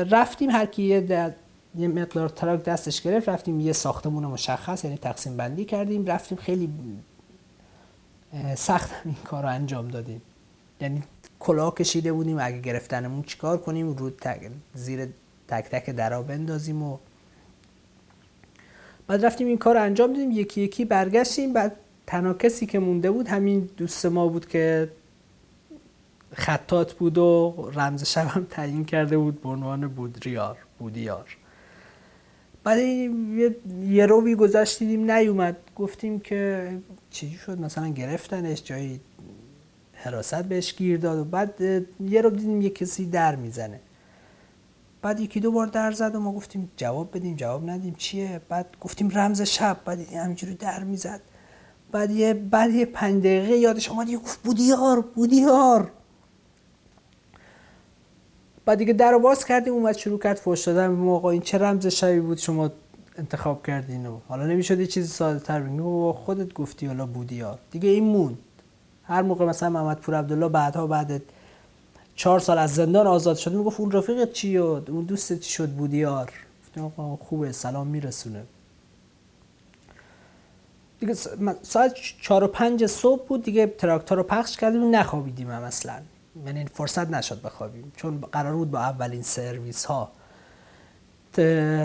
[0.04, 1.36] رفتیم هر کی یه,
[1.76, 6.70] یه مقدار تراک دستش گرفت رفتیم یه ساختمون مشخص یعنی تقسیم بندی کردیم رفتیم خیلی
[8.56, 10.22] سخت این کار انجام دادیم.
[10.82, 11.04] یعنی
[11.40, 15.08] کلاه کشیده بودیم اگه گرفتنمون چیکار کنیم رو تک زیر
[15.48, 16.98] تک تک درا بندازیم و
[19.08, 21.76] بعد رفتیم این کار انجام دادیم یکی یکی برگشتیم بعد
[22.08, 24.92] تنها کسی که مونده بود همین دوست ما بود که
[26.34, 31.38] خطات بود و رمز شب هم تعیین کرده بود به عنوان بودریار بودیار.
[32.64, 32.80] بعد
[33.82, 35.58] یه روی گذشت دیدیم نیومد.
[35.76, 36.72] گفتیم که
[37.10, 39.00] چی شد؟ مثلا گرفتنش جایی
[39.94, 41.62] حراست بهش گیر داد و بعد
[42.00, 43.80] یه رو دیدیم یه کسی در می‌زنه.
[45.02, 47.96] بعد یکی دو بار در زد و ما گفتیم جواب بدیم جواب ندیم.
[47.98, 49.78] چیه؟ بعد گفتیم رمز شب.
[49.86, 51.22] بعد همینجوری در می‌زد.
[51.92, 55.92] بعد یه بعد یه پنج دقیقه یادش آمد یه گفت بودیار بودیار
[58.66, 61.88] بعد دیگه در باز کردیم اومد شروع کرد فوش دادن به آقا این چه رمز
[61.88, 62.70] شبی بود شما
[63.18, 67.90] انتخاب کردین و حالا نمی‌شد یه چیزی ساده تر بگیم خودت گفتی حالا بودیار دیگه
[67.90, 68.38] این مون
[69.04, 71.22] هر موقع مثلا محمد پور عبدالله بعدها بعد
[72.16, 75.70] چهار سال از زندان آزاد شد می‌گفت اون رفیقت چی و اون دوست چی شد؟
[75.70, 76.32] بودیار
[76.80, 78.44] آقا خوبه سلام میرسونه.
[81.00, 81.14] دیگه
[81.62, 86.02] ساعت چهار و پنج صبح بود دیگه تراکتور رو پخش کردیم نخوابیدیم هم اصلا.
[86.46, 90.12] یعنی فرصت نشد بخوابیم چون قرار بود با اولین سرویس ها.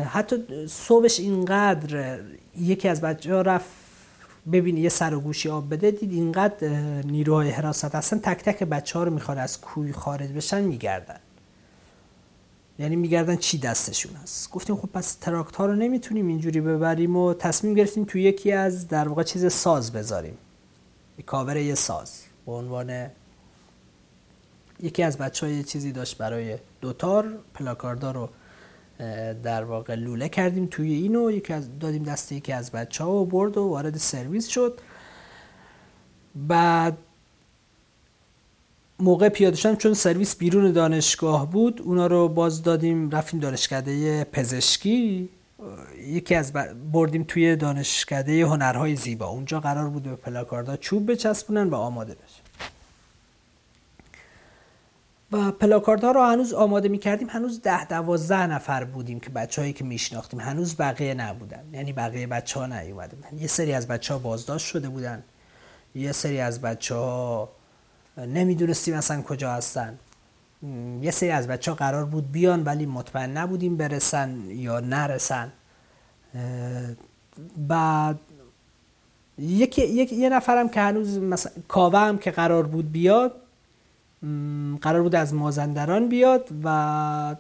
[0.05, 2.19] حتی صبحش اینقدر
[2.59, 3.71] یکی از بچه ها رفت
[4.53, 6.69] ببینی یه سر و گوشی آب بده دید اینقدر
[7.05, 11.19] نیروهای حراست هستن تک تک بچه ها رو می‌خواد از کوی خارج بشن میگردن.
[12.79, 14.51] یعنی میگردن چی دستشون هست.
[14.51, 18.89] گفتیم خب پس تراکت ها رو نمی‌تونیم اینجوری ببریم و تصمیم گرفتیم تو یکی از
[18.89, 20.39] در واقع چیز ساز بذاریم.
[21.27, 23.07] کاور یه ساز به عنوان
[24.81, 28.29] یکی از بچه های چیزی داشت برای دوتار پلاکاردا رو
[29.43, 31.31] در واقع لوله کردیم توی اینو.
[31.31, 34.81] یکی از دادیم دست یکی از بچه ها و برد و وارد سرویس شد.
[36.35, 36.99] بعد
[39.01, 45.29] موقع پیاده شدم چون سرویس بیرون دانشگاه بود اونا رو باز دادیم رفتیم دانشکده پزشکی.
[46.07, 46.53] یکی از
[46.93, 49.27] بردیم توی دانشکده هنرهای زیبا.
[49.27, 52.43] اونجا قرار بود به پلاکاردا چوب بچسبونن و آماده بشه.
[55.33, 59.85] و پلاکاردها رو هنوز آماده می کردیم هنوز ده دوازده نفر بودیم که بچههایی که
[59.85, 60.41] میشناختیم.
[60.41, 61.65] هنوز بقیه نبودن.
[61.73, 63.39] یعنی بقیه بچه ها نیومده بودن.
[63.39, 65.23] یه سری از بچه ها بازداشت شده بودن.
[65.95, 67.49] یه سری از بچه ها
[68.17, 69.99] نمی‌دونستیم اصلا کجا هستن.
[71.03, 75.53] یه سری از بچه ها قرار بود بیان ولی مطمئن نبودیم برسن یا نرسن.
[77.69, 78.19] بعد
[79.39, 83.33] یکی یک یه نفرم که هنوز مثلا کاوه هم که قرار بود بیاد
[84.81, 87.37] قرار بود از مازندران بیاد و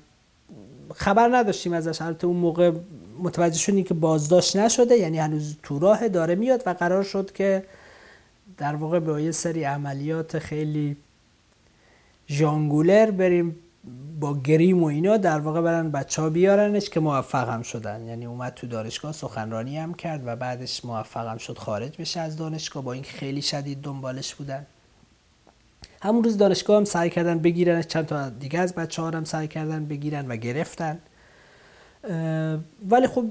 [0.94, 2.02] خبر نداشتیم ازش.
[2.02, 2.72] البته اون موقع
[3.18, 7.64] متوجه شدیم که بازداشت نشده یعنی هنوز تو راه داره میاد و قرار شد که
[8.58, 10.96] در واقع با یه سری عملیات خیلی
[12.28, 13.56] ژانگولر بریم
[14.20, 18.06] با گریم و اینا در واقع برن بچه ها بیارنش که موفق هم شدن.
[18.06, 22.36] یعنی اومد تو دانشگاه سخنرانی هم کرد و بعدش موفق هم شد خارج بشه از
[22.36, 22.84] دانشگاه.
[22.84, 24.66] با اینکه خیلی شدید دنبالش بودن.
[26.02, 29.48] همون روز دانشگاه هم سعی کردن بگیرن چند تا دیگه از بچه ها هم سعی
[29.48, 30.98] کردن بگیرن و گرفتن.
[32.90, 33.24] ولی خب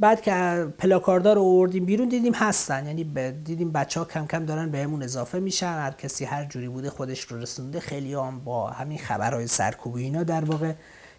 [0.00, 2.86] بعد که پلاکاردار رو آوردیم بیرون دیدیم هستن.
[2.86, 5.66] یعنی دیدیم بچه کم کم دارن بهمون اضافه میشن.
[5.66, 7.80] هر کسی هر جوری بوده خودش رو رسونده.
[7.80, 10.72] خیلی هم با همین خبرهای سرکوب اینا در واقع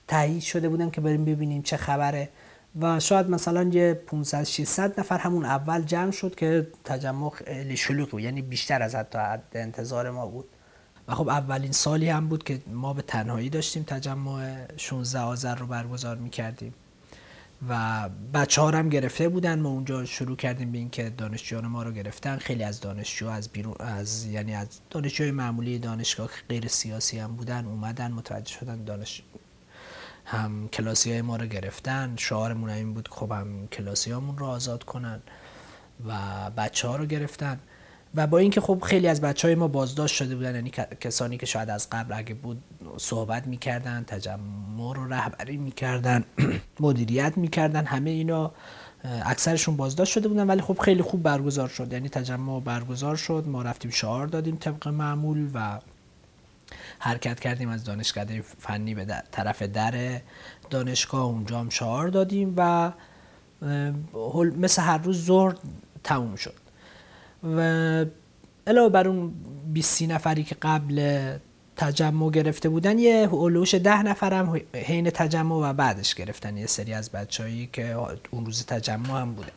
[0.08, 2.30] تایید شده بودن که بریم ببینیم چه خبره.
[2.82, 8.10] و شاید مثلا یه 500 600 نفر همون اول جمع شد که تجمع خیلی شلوغ
[8.10, 8.22] بود.
[8.22, 9.20] یعنی بیشتر از حتی
[9.54, 10.46] انتظار ما بود.
[11.08, 15.66] و خب اولین سالی هم بود که ما به تنهایی داشتیم تجمع 16 آذر رو
[15.66, 16.74] برگزار می‌کردیم.
[17.70, 19.60] و بچه ها هم گرفته بودن.
[19.60, 22.38] ما اونجا شروع کردیم به اینکه دانشجویان ما رو گرفتن.
[22.38, 27.66] خیلی از دانشجو از بیرون از یعنی از دانشجوی معمولی دانشگاه غیر سیاسی هم بودن
[27.66, 29.24] اومدن متوجه شدن دانش
[30.26, 32.16] هم کلاسی های ما رو گرفتن.
[32.18, 35.22] شعارمون این بود خب هم کلاسی هامون رو آزاد کنن
[36.08, 36.18] و
[36.58, 37.60] بچه ها رو گرفتن.
[38.16, 41.46] و با اینکه خب خیلی از بچه های ما بازداشت شده بودن یعنی کسانی که
[41.46, 42.64] شاید از قبل اگه بود
[42.98, 46.24] صحبت می‌کردن تجمع رو رهبری می‌کردن
[46.80, 48.52] مدیریت می‌کردن همه اینا
[49.04, 51.94] اکثرشون بازداشت شده بودن ولی خب خیلی خوب برگزار شد.
[51.94, 55.80] یعنی تجمع برگزار شد ما رفتیم شعار دادیم طبق معمول و
[57.00, 60.22] حرکت کردیم از دانشکده فنی به طرف در
[60.70, 61.22] دانشگاه.
[61.22, 62.92] اونجا هم شعار دادیم و
[64.58, 65.56] مثل هر روز ظهر
[66.04, 66.61] تموم شد.
[67.44, 68.06] و
[68.68, 69.34] علاوه بر اون
[69.74, 71.28] 20 نفری که قبل
[71.76, 77.10] تجمع گرفته بودن یه اولوش ده نفرم حین تجمع و بعدش گرفتن یه سری از
[77.10, 77.96] بچههایی که
[78.32, 79.50] اون روز تجمع هم بودن.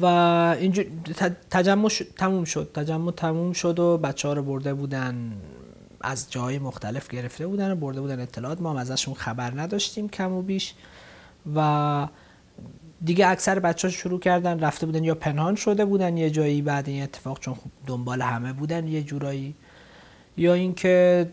[0.00, 0.04] و
[0.60, 0.86] اینجور
[1.50, 2.70] تجمع تموم شد.
[2.74, 5.32] تجمع تموم شد و بچه ها رو برده بودن
[6.00, 8.60] از جاهای مختلف گرفته بودن و برده بودن اطلاعات.
[8.60, 10.74] ما هم ازشون خبر نداشتیم کم و بیش.
[11.54, 12.06] و
[13.04, 16.88] دیگه اکثر بچه ها شروع کردن رفته بودن یا پنهان شده بودن یه جایی بعد
[16.88, 19.54] این اتفاق چون خب دنبال همه بودن یه جورایی.
[20.36, 21.26] یا اینکه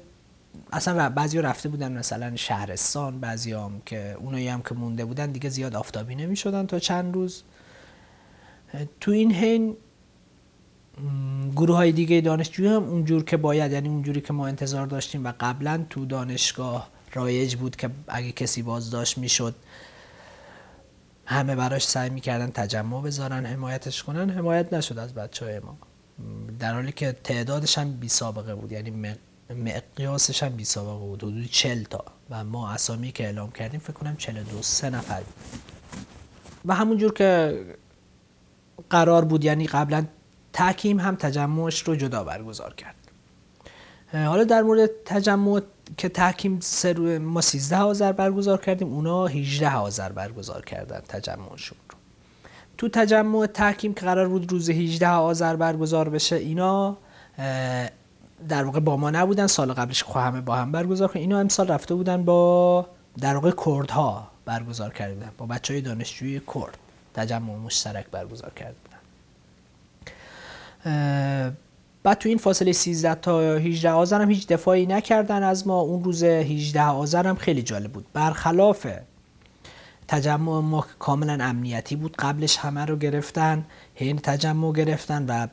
[0.73, 5.49] اصلا بعضی رفته بودن مثلا شهرستان بعضی هم که اونایی هم که مونده بودن دیگه
[5.49, 7.43] زیاد آفتابی نمی شدن تا چند روز.
[8.99, 9.75] تو این حین
[11.55, 15.33] گروه های دیگه دانشجوی هم اونجور که باید یعنی اونجوری که ما انتظار داشتیم و
[15.39, 19.55] قبلا تو دانشگاه رایج بود که اگه کسی بازداشت می‌شد
[21.29, 24.29] همه براش سعی می‌کردن تجمع بذارن حمایتش کنن.
[24.29, 25.77] حمایت نشد از بچه های ما.
[26.59, 29.15] در حالی که تعدادش هم بی سابقه بود یعنی
[29.49, 31.23] مقیاسش هم بی سابقه بود.
[31.23, 32.05] حدود 40 تا.
[32.29, 35.21] و ما اسامی که اعلام کردیم فکر کنم 42 سه نفر
[36.65, 37.59] و همونجور که
[38.89, 40.05] قرار بود یعنی قبلا
[40.53, 42.95] تحکیم هم تجمعش رو جدا برگزار کرد
[44.13, 45.61] حالا در مورد تجمع
[45.97, 51.97] که تحکیم سر ما 13 آذر برگزار کردیم اونا 18 آذر برگزار کردن تجمعشون رو.
[52.77, 56.97] تو تجمع تحکیم که قرار بود روز 18 آذر برگزار بشه اینا
[58.49, 59.47] در واقع با ما نبودن.
[59.47, 61.19] سال قبلش خواهمه همه با هم برگزار کردن.
[61.19, 62.85] اینا امسال رفته بودن با
[63.19, 65.31] در واقع کردها برگزار کردن.
[65.37, 66.77] با بچه های دانشجوی کرد.
[67.13, 68.77] تجمع مشترک برگزار کرده
[72.07, 75.79] بعد تو این فاصله 13 تا 18 آذر هم هیچ دفاعی نکردن از ما.
[75.79, 78.05] اون روز 18 آذر هم خیلی جالب بود.
[78.13, 78.87] برخلاف
[80.07, 85.47] تجمع ما کاملا امنیتی بود قبلش همه رو گرفتن حین تجمع گرفتن و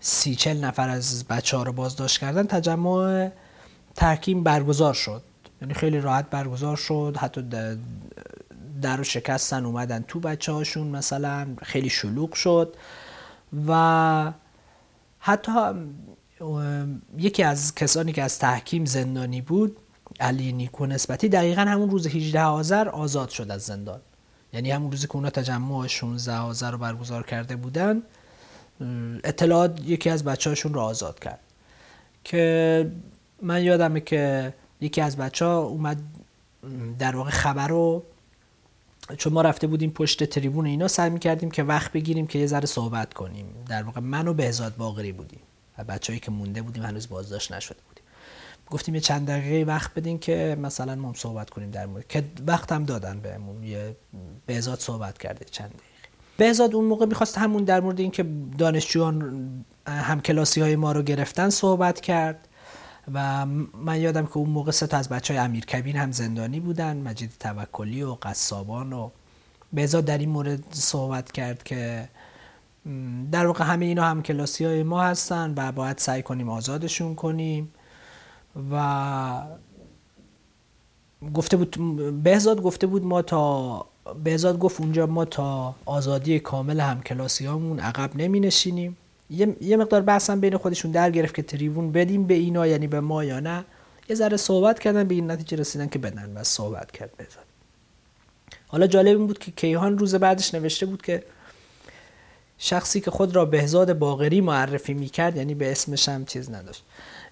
[0.00, 2.46] سی چل نفر از بچه ها رو بازداشت کردن.
[2.46, 3.28] تجمع
[3.94, 5.22] ترکیم برگزار شد.
[5.62, 7.16] یعنی خیلی راحت برگزار شد.
[7.20, 7.42] حتی
[8.82, 11.46] در رو شکستن اومدن تو بچه هاشون مثلا.
[11.62, 12.74] خیلی شلوغ شد.
[13.68, 14.32] و
[15.26, 15.52] حتی
[17.18, 19.76] یکی از کسانی که از تحکیم زندانی بود
[20.20, 24.00] علی نیکو نسبتی دقیقا همون روز 18 آذر آزاد شد از زندان.
[24.52, 28.02] یعنی همون روزی که اونا تجمع 16 آذر رو برگزار کرده بودن
[29.24, 31.40] اطلاعات یکی از بچه هاشون رو آزاد کرد.
[32.24, 32.90] که
[33.42, 35.98] من یادمه که یکی از بچه ها اومد
[36.98, 38.02] در واقع خبر رو
[39.18, 42.66] چون ما رفته بودیم پشت تریبون اینا سعی می‌کردیم که وقت بگیریم که یه ذره
[42.66, 43.46] صحبت کنیم.
[43.68, 45.40] در واقع من و بهزاد باقری بودیم
[45.78, 48.04] و بچههایی که مونده بودیم هنوز بازداشت نشده بودیم.
[48.70, 52.72] گفتیم یه چند دقیقه وقت بدین که مثلا ما صحبت کنیم در مورد که وقت
[52.72, 53.96] هم دادن بهمون یه
[54.46, 55.84] بهزاد صحبت کرده چند دقیقه.
[56.36, 58.26] بهزاد اون موقع می‌خواست همون در مورد اینکه
[58.58, 60.22] دانشجویان هم
[60.76, 62.45] ما رو گرفتن صحبت کرد.
[63.14, 66.60] و من یادم که اون موقع سه تا از بچه های امیر کبیر هم زندانی
[66.60, 69.10] بودن مجید توکلی و قصابان و
[69.72, 72.08] بهزاد در این مورد صحبت کرد که
[73.32, 77.72] در واقع همه اینا هم کلاسی های ما هستن و باید سعی کنیم آزادشون کنیم
[78.72, 79.42] و
[81.34, 81.76] گفته بود
[82.22, 83.86] بهزاد گفته بود ما تا
[84.24, 88.96] بهزاد گفت اونجا ما تا آزادی کامل هم کلاسی هامون عقب نمی نشینیم
[89.30, 93.00] یه،, یه مقدار بحثم بین خودشون در گرفت که تریبون بدیم به اینا یعنی به
[93.00, 93.64] ما یا نه.
[94.08, 97.44] یه ذره صحبت کردن به این نتیجه رسیدن که بدن و صحبت کرد بهزاد
[98.66, 101.22] حالا جالب این بود که کیهان روز بعدش نوشته بود که
[102.58, 106.84] شخصی که خود را بهزاد باغری معرفی می‌کرد یعنی به اسمش هم چیز نداشت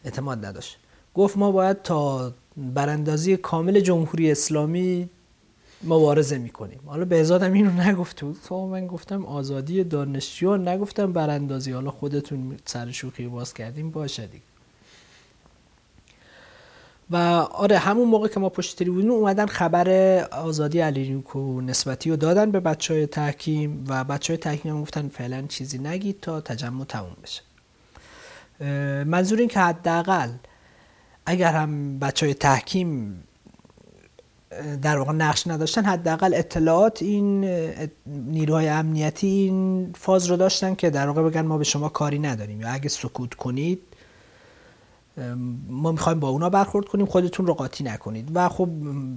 [0.05, 0.79] اعتماد نداشت.
[1.15, 5.09] گفت ما باید تا براندازی کامل جمهوری اسلامی
[5.85, 6.81] مبارزه می‌کنیم.
[6.87, 8.39] حالا بهزادم اینو نگفته بود.
[8.49, 11.73] تو من گفتم آزادی دانشجو نگفتم براندازی.
[11.73, 14.45] حالا خودتون سر شوخی باز کردیم باشه دیگه.
[17.11, 17.17] و
[17.53, 19.89] آره همون موقع که ما پشت تریبون اومدن خبر
[20.33, 21.25] آزادی علی
[21.63, 25.79] نسبتی رو دادن به بچه های تحکیم و بچه های تحکیم هم گفتن فعلا چیزی
[25.79, 27.43] نگید تا تجمع تموم بشه.
[29.05, 30.31] منظور این که حداقل
[31.27, 33.23] اگر هم بچه های تحکیم
[34.83, 35.85] در واقع نقش نداشتن.
[35.85, 37.45] حداقل اطلاعات این
[38.07, 42.61] نیروهای امنیتی این فاز رو داشتن که در واقع بگن ما به شما کاری نداریم.
[42.61, 43.81] یا اگه سکوت کنید
[45.69, 48.29] ما می‌خوایم با اونا برخورد کنیم خودتون رو قاطی نکنید.
[48.35, 48.69] و خب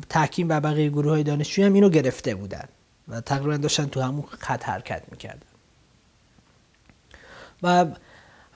[0.09, 2.65] تحکیم و بقیه گروه های دانشجویی هم اینو گرفته بودن
[3.07, 5.47] و تقریبا داشتن تو همون خط حرکت می‌کردن.
[7.63, 7.85] و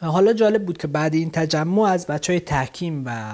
[0.02, 3.34] حالا جالب بود که بعد این تجمع از بچه های تحکیم و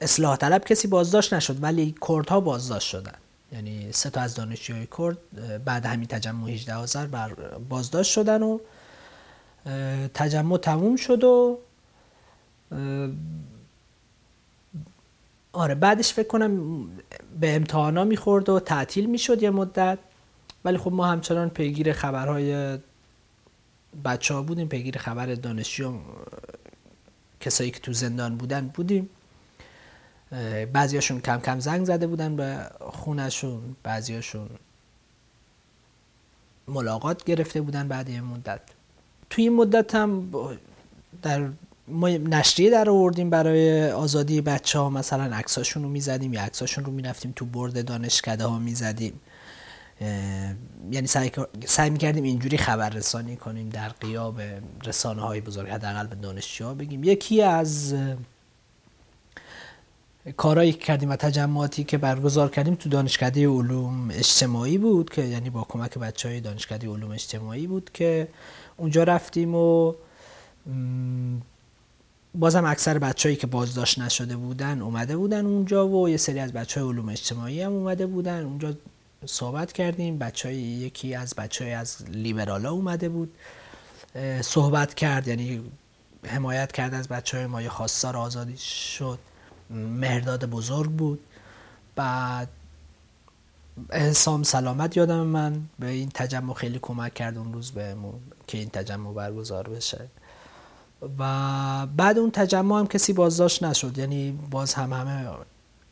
[0.00, 3.14] اصلاح طلب کسی بازداشت نشد ولی کردها بازداشت شدن.
[3.52, 5.18] یعنی سه تا از دانشجوهای کرد
[5.64, 7.34] بعد همین تجمع 18 آذر بر
[7.68, 8.58] بازداشت شدن و
[10.14, 11.58] تجمع تموم شد و
[15.52, 16.84] آره بعدش فکر کنم
[17.40, 19.98] به امتحانا می‌خورد و تعطیل می‌شد یه مدت.
[20.64, 22.78] ولی خب ما همچنان پیگیر خبرهای
[24.04, 25.98] بچه ها بودیم پیگیر خبر دانشجو
[27.40, 29.10] کسایی که تو زندان بودن بودیم.
[30.72, 34.48] بعضیاشون کم کم زنگ زده بودن به خونشون بعضیاشون
[36.68, 38.60] ملاقات گرفته بودن بعد یه مدت.
[39.30, 40.32] توی این مدت هم
[41.22, 41.48] در
[41.88, 46.92] ما نشریه در آوردیم برای آزادی بچه ها مثلا عکساشون رو می‌زدیم یا عکساشون رو
[46.92, 49.20] می‌رفتیم تو برد دانشکده ها می‌زدیم
[50.90, 51.30] یعنی سعی,
[51.66, 54.40] سعی می‌کردیم اینجوری خبر رسانی کنیم در قیاب
[54.84, 57.04] رسانه های بزرگ حداقل به دانشجوها بگیم.
[57.04, 57.94] یکی از
[60.32, 65.50] کارایی که کردیم و تجمعاتی که برگزار کردیم تو دانشکده علوم اجتماعی بود که یعنی
[65.50, 68.28] با کمک بچه های دانشکده علوم اجتماعی بود که
[68.76, 69.94] اونجا رفتیم و
[72.34, 76.80] بازم اکثر بچههایی که بازداشت نشده بودن اومده بودن اونجا و یه سری از بچه
[76.80, 78.44] های علوم اجتماعی هم اومده بودن.
[78.44, 78.74] اونجا
[79.26, 83.34] صحبت کردیم بچه های یکی از بچه های از لیبرالا اومده بود
[84.40, 85.62] صحبت کرد یعنی
[86.26, 89.18] حمایت کرد از بچه های ما یه خواستار آزادی شد.
[89.70, 91.20] مهرداد بزرگ بود.
[91.96, 92.48] بعد
[93.90, 95.62] حسام سلامت یادم من.
[95.78, 100.08] به این تجمع خیلی کمک کرد اون روز بهمون که این تجمع برگزار بشه.
[101.18, 103.98] و بعد اون تجمع هم کسی بازداشت نشد.
[103.98, 105.28] یعنی باز هم همه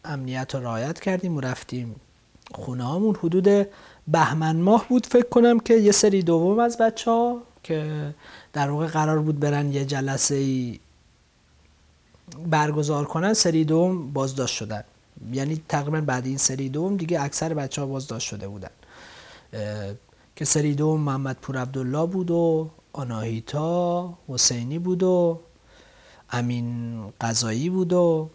[0.04, 1.96] امنیت رو رعایت کردیم و رفتیم
[2.54, 3.68] خونه همون حدود
[4.08, 8.14] بهمن ماه بود فکر کنم که یه سری دوم از بچه ها که
[8.52, 10.80] در واقع قرار بود برن یه جلسه ای
[12.46, 14.84] برگزار کنن سری دوم بازداشت شدن.
[15.32, 18.70] یعنی تقریبا بعد این سری دوم دیگه اکثر بچه ها بازداشت شده بودن.
[20.36, 25.40] که سری دوم محمد پور عبدالله بود و آناهیتا حسینی بود و
[26.30, 28.30] امین قضایی بود و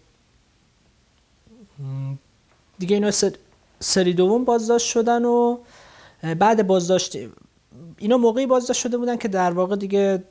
[2.80, 3.12] دیگه اینا
[3.80, 5.58] سری دوم بازداشت شدن و
[6.40, 7.18] بعد بازداشت
[7.98, 10.24] اینا موقعی بازداشت شده بودن که در واقع دیگه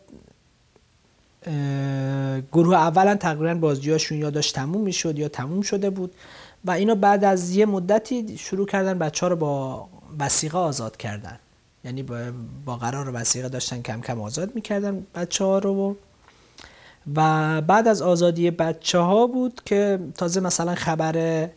[2.53, 6.15] گروه اولا تقریبا بازجوییشون یا داشت تموم می‌شد یا تموم شده بود
[6.65, 11.39] و اینو بعد از یه مدتی شروع کردن بچه ها رو با وسیقه آزاد کردن.
[11.85, 12.03] یعنی
[12.65, 15.97] با قرار وسیقه داشتن کم کم آزاد می‌کردن بچه ها رو
[17.17, 21.49] و بعد از آزادی بچه ها بود که تازه مثلا خبر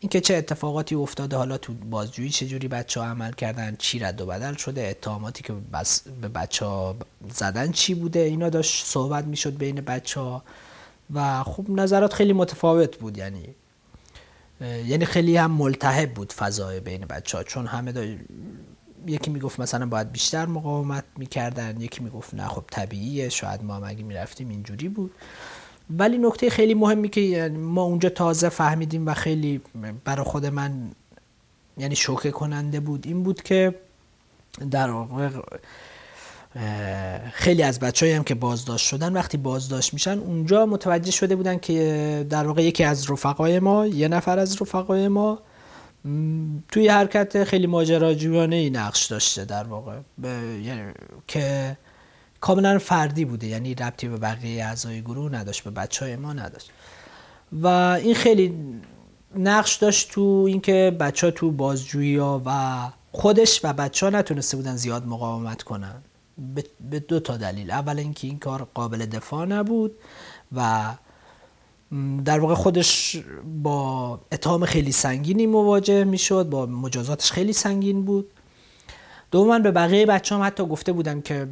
[0.00, 4.26] اینکه چه اتفاقاتی افتاده حالا تو بازجویی چجوری بچه ها عمل کردن چی رد و
[4.26, 6.96] بدل شده اتهاماتی که بس به بچه ها
[7.34, 10.42] زدن چی بوده؟ اینا داشت صحبت می‌شد بین بچه ها
[11.14, 13.54] و خب نظرات خیلی متفاوت بود یعنی
[14.60, 18.04] یعنی خیلی هم ملتهب بود فضای بین بچه ها چون همه دا...
[19.06, 23.84] یکی می‌گفت مثلا باید بیشتر مقاومت می‌کردن یکی می‌گفت نه خب طبیعیه شاید ما هم
[23.84, 25.10] اگه می‌رفتیم اینجوری بود.
[25.90, 29.60] ولی نکته خیلی مهمی که یعنی ما اونجا تازه فهمیدیم و خیلی
[30.04, 30.90] برای خود من
[31.78, 33.74] یعنی شوکه کننده بود این بود که
[34.70, 35.28] در واقع
[37.32, 42.26] خیلی از بچه هم که بازداشت شدن وقتی بازداشت میشن اونجا متوجه شده بودن که
[42.30, 45.38] در واقع یکی از رفقای ما یه نفر از رفقای ما
[46.68, 49.96] توی حرکت خیلی ماجراجویانه ای نقش داشته در واقع.
[50.62, 50.92] یعنی
[51.26, 51.76] که
[52.40, 56.70] کاملا فردی بوده یعنی ربطی به بقیه اعضای گروه نداشت به بچه های ما نداشت.
[57.52, 57.66] و
[58.02, 58.54] این خیلی
[59.36, 62.80] نقش داشت تو اینکه بچه ها تو بازجویی ها و
[63.12, 66.02] خودش و بچه ها نتونسته بودن زیاد مقاومت کنن.
[66.90, 67.70] به دو تا دلیل.
[67.70, 69.92] اول اینکه این کار قابل دفاع نبود
[70.52, 70.90] و
[72.24, 73.16] در واقع خودش
[73.62, 78.30] با اتهام خیلی سنگینی مواجه می‌شد با مجازاتش خیلی سنگین بود.
[79.30, 81.48] دوما به بقیه بچه هم حتی گفته بودن که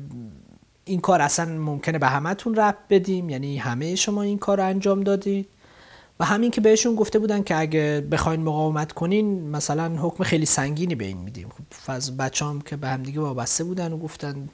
[0.88, 5.00] این کار اصلا ممکنه به همتون رب بدیم یعنی همه شما این کار رو انجام
[5.00, 5.48] دادید.
[6.20, 10.94] و همین که بهشون گفته بودن که اگه بخواین مقاومت کنین مثلا حکم خیلی سنگینی
[10.94, 11.48] به این میدیم.
[11.48, 14.48] خب بچه هم که به همدیگه وابسته بودن و گفتن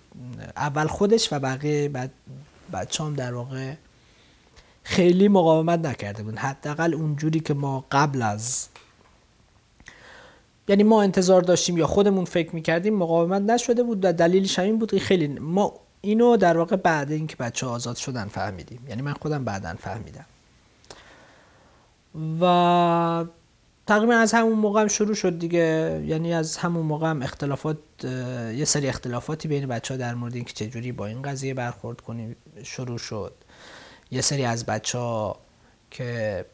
[0.57, 2.11] اول خودش و بقیه بعد
[2.73, 3.75] بچه هم در واقع
[4.83, 6.39] خیلی مقاومت نکرده بودن.
[6.39, 8.69] حداقل اونجوری که ما قبل از
[10.69, 14.91] یعنی ما انتظار داشتیم یا خودمون فکر می‌کردیم مقاومت نشده بود و دلیلش همین بود
[14.91, 18.81] که خیلی ما اینو در واقع بعد اینکه بچه آزاد شدن فهمیدیم.
[18.89, 20.25] یعنی من خودم بعدا فهمیدم.
[22.41, 23.25] و
[23.87, 26.03] تقریبا از همون موقع هم شروع شد دیگه.
[26.07, 27.79] یعنی از همون موقع هم اختلافات
[28.55, 32.37] یه سری اختلافاتی بین بچه ها در مورد اینکه چجوری با این قضیه برخورد کنیم
[32.63, 33.33] شروع شد.
[34.11, 35.39] یه سری از بچه ها
[35.91, 36.45] که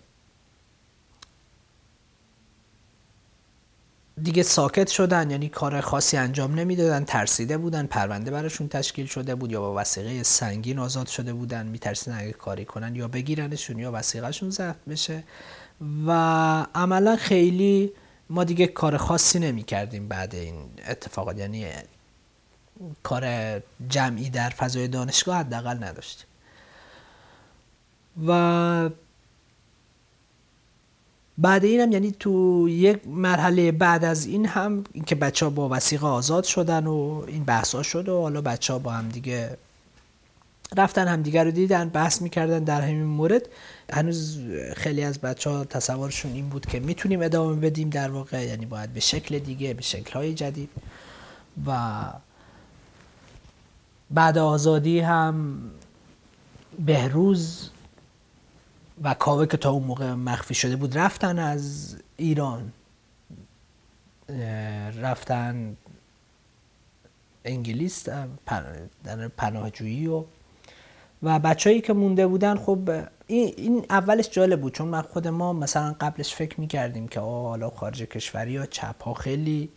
[4.23, 9.53] دیگه ساکت شدن یعنی کار خاصی انجام نمی‌دادن ترسیده بودن پرونده براشون تشکیل شده بود
[9.53, 14.51] یا با وسیقه سنگین آزاد شده بودن میترسیدن اگه کاری کنن یا بگیرنشون یا وسیقهشون
[14.51, 15.23] ضبط بشه.
[16.07, 16.11] و
[16.75, 17.93] عملا خیلی
[18.31, 20.55] ما دیگه کار خاصی نمی کردیم بعد این
[20.89, 21.67] اتفاقات یعنی
[23.03, 23.25] کار
[23.89, 26.27] جمعی در فضای دانشگاه حداقل نداشتیم.
[28.27, 28.91] و
[31.41, 36.07] بعد اینم یعنی تو یک مرحله بعد از این هم اینکه بچه ها با وسیقه
[36.07, 39.57] آزاد شدن و این بحث ها شد و حالا بچه ها با هم دیگه
[40.77, 43.49] رفتن همدیگه رو دیدن بحث می‌کردن در همین مورد.
[43.93, 44.39] هنوز
[44.77, 48.93] خیلی از بچه ها تصورشون این بود که می‌تونیم ادامه بدیم در واقع یعنی باید
[48.93, 50.71] به شکل دیگه به شکل های جدید.
[51.67, 52.01] و
[54.11, 55.59] بعد آزادی هم
[56.79, 57.71] بهروز
[59.01, 62.73] و کاوه که تا اون موقع مخفی شده بود رفتن از ایران.
[65.03, 65.77] رفتن
[67.45, 68.09] انگلیس
[69.05, 70.25] در پناهجویی و
[71.23, 72.91] و بچههایی که مونده بودن خب
[73.27, 77.71] این, اولش جالب بود چون من خود ما مثلا قبلش فکر می‌کردیم که آه حالا
[77.71, 79.69] خارج کشوری یا چپ ها خیلی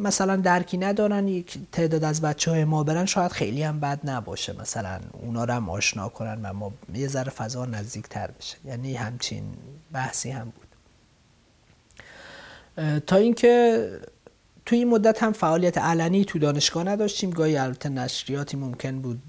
[0.00, 4.60] مثلا درکی ندارن یک تعداد از بچه های ما برن شاید خیلی هم بد نباشه.
[4.60, 8.56] مثلا اونا رو هم آشنا کنن و ما یه ذره فضا نزدیک تر بشه.
[8.64, 9.44] یعنی همچین
[9.92, 10.66] بحثی هم بود.
[13.00, 13.86] تا اینکه
[14.66, 17.30] توی این مدت هم فعالیت علنی تو دانشگاه نداشتیم.
[17.30, 19.22] گاهی البته نشریاتی ممکن بود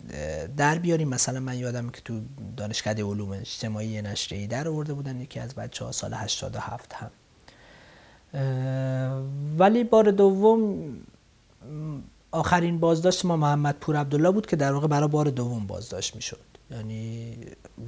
[0.57, 1.09] در بیاریم.
[1.09, 2.21] مثلا من یادم که تو
[2.57, 5.21] دانشکده علوم اجتماعی نشریه‌ای در آورده بودن.
[5.21, 7.11] یکی از بچه ها سال 87 هم
[9.57, 10.93] ولی بار دوم
[12.31, 16.39] آخرین بازداشت ما محمد پور عبدالله بود که در واقع برای بار دوم بازداشت می‌شد.
[16.71, 17.37] یعنی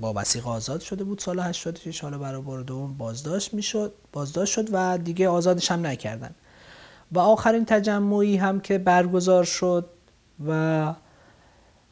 [0.01, 4.67] با وسیقه آزاد شده بود سال 86 حالا برای بار دوم بازداشت می‌شد بازداشت شد
[4.71, 6.35] و دیگه آزادش هم نکردن.
[7.11, 9.85] و آخرین تجمعی هم که برگزار شد
[10.47, 10.93] و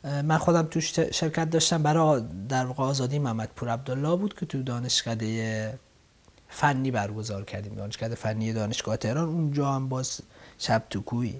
[0.03, 4.63] من خودم توش شرکت داشتم برای در واقع آزادی محمد پور عبدالله بود که تو
[4.63, 5.79] دانشکده
[6.51, 7.75] فنی برگزار کردیم.
[7.75, 9.27] دانشکده فنی دانشگاه تهران.
[9.27, 10.21] اونجا هم باز
[10.57, 11.35] شب تو کوی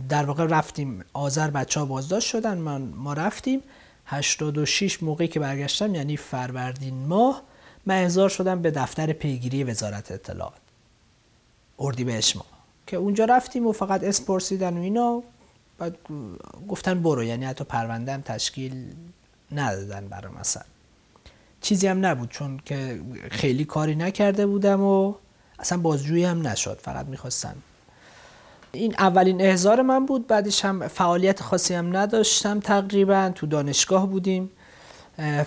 [0.09, 3.61] در واقع رفتیم آذر بچه ها بازداشت شدن من ما رفتیم.
[4.05, 7.41] 86 موقعی که برگشتم یعنی فروردین ماه
[7.85, 10.53] من احضار شدم به دفتر پیگیری وزارت اطلاعات.
[11.79, 12.45] اردیبهشت ما.
[12.87, 15.23] که اونجا رفتیم و فقط اسم پرسیدن و اینا.
[15.77, 15.97] بعد
[16.67, 18.93] گفتن برو یعنی حتی پرونده هم تشکیل
[19.51, 20.63] ندادن برای مثلا
[21.61, 23.01] چیزی هم نبود چون که
[23.31, 25.13] خیلی کاری نکرده بودم و
[25.59, 26.79] اصلا بازجویی هم نشد.
[26.83, 27.55] فقط می‌خواستم
[28.73, 34.51] این اولین احضار من بود بعدش هم فعالیت خاصی هم نداشتم تقریبا تو دانشگاه بودیم.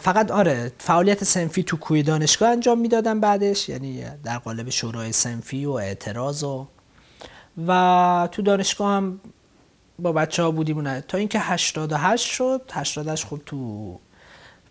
[0.01, 5.65] فقط آره فعالیت سنفی تو کوی دانشگاه انجام می‌دادم بعدش یعنی در قالب شورای سنفی
[5.65, 6.67] و اعتراض و
[7.67, 9.21] و تو دانشگاه هم
[9.99, 13.99] با بچه ها بودیم تا اینکه 88 شد 88 خب تو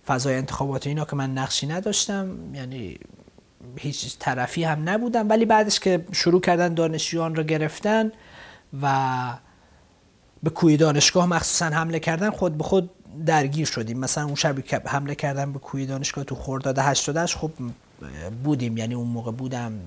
[0.07, 2.99] فضای انتخابات اینا که من نقشی نداشتم یعنی
[3.77, 5.29] هیچ طرفی هم نبودم.
[5.29, 8.11] ولی بعدش که شروع کردن دانشجویان رو گرفتن
[8.81, 9.37] و
[10.43, 12.89] به کوی دانشگاه مخصوصا حمله کردن خود به خود
[13.25, 13.99] درگیر شدیم.
[13.99, 17.51] مثلا اون شبی که حمله کردن به کوی دانشگاه تو خرداد 88 خب
[18.43, 18.77] بودیم.
[18.77, 19.79] یعنی اون موقع بودم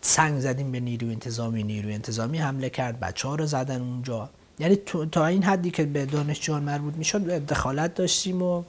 [0.00, 4.30] سنگ زدیم به نیروی انتظامی نیروی انتظامی حمله کرد بچه ها رو زدن اونجا.
[4.58, 4.76] یعنی
[5.12, 8.62] تا این حدی که به دانشجویان مربوط می‌شد دخالت داشتیم و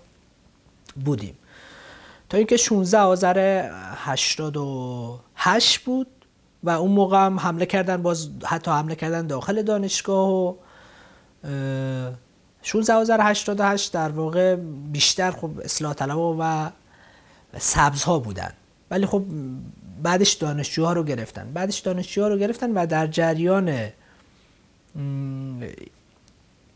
[1.05, 1.37] بودیم.
[2.29, 6.07] تا اینکه 16 آذر 88 بود.
[6.63, 10.53] و اون موقع هم حمله کردن باز حتی حمله کردن داخل دانشگاه و
[12.61, 14.55] 16 آذر 88 در واقع
[14.91, 16.69] بیشتر خب اصلاح طلب و
[17.57, 18.53] سبزها بودن.
[18.91, 19.23] ولی خب
[20.03, 21.51] بعدش دانشجوها رو گرفتن.
[21.53, 23.89] بعدش دانشجوها رو گرفتن و در جریان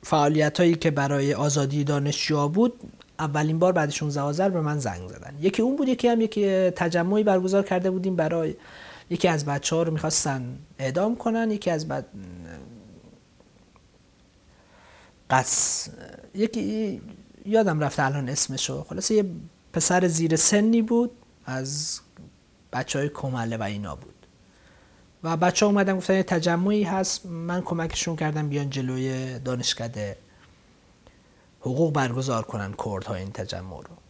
[0.03, 2.73] فعالیت هایی که برای آزادی دانشجوها بود
[3.19, 5.33] اولین بار بعد 16 آذر به من زنگ زدن.
[5.41, 8.55] یکی اون بود یکی هم یکی تجمعی برگزار کرده بودیم برای
[9.09, 12.05] یکی از بچه ها رو می‌خواستن اعدام کنن یکی از بعد
[15.29, 15.89] قص
[16.35, 17.01] یکی
[17.45, 18.83] یادم رفته الان اسمشو.
[18.83, 19.25] خلاصه یه
[19.73, 21.11] پسر زیر سنی بود
[21.45, 21.99] از
[22.73, 24.13] بچه های کمله و اینا بود.
[25.23, 30.17] و بچه ها اومدن گفتن یه تجمعی هست من کمکشون کردم بیان جلوی دانشکده
[31.59, 32.73] حقوق برگزار کنن
[33.07, 34.06] ها این تجمع رو.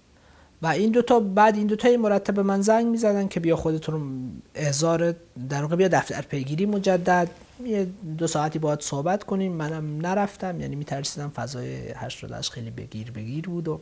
[0.62, 5.16] و این دوتا بعد این دوتا مرتب به من زنگ می‌زدن که بیا خودتون احضار
[5.50, 7.30] در واقع بیا دفتر پیگیری مجدد.
[7.66, 9.52] یه دو ساعتی باید صحبت کنیم.
[9.52, 10.62] منم نرفتم.
[10.62, 13.80] یعنی میترسیدم فضای هشت خیلی بگیر بگیر بود و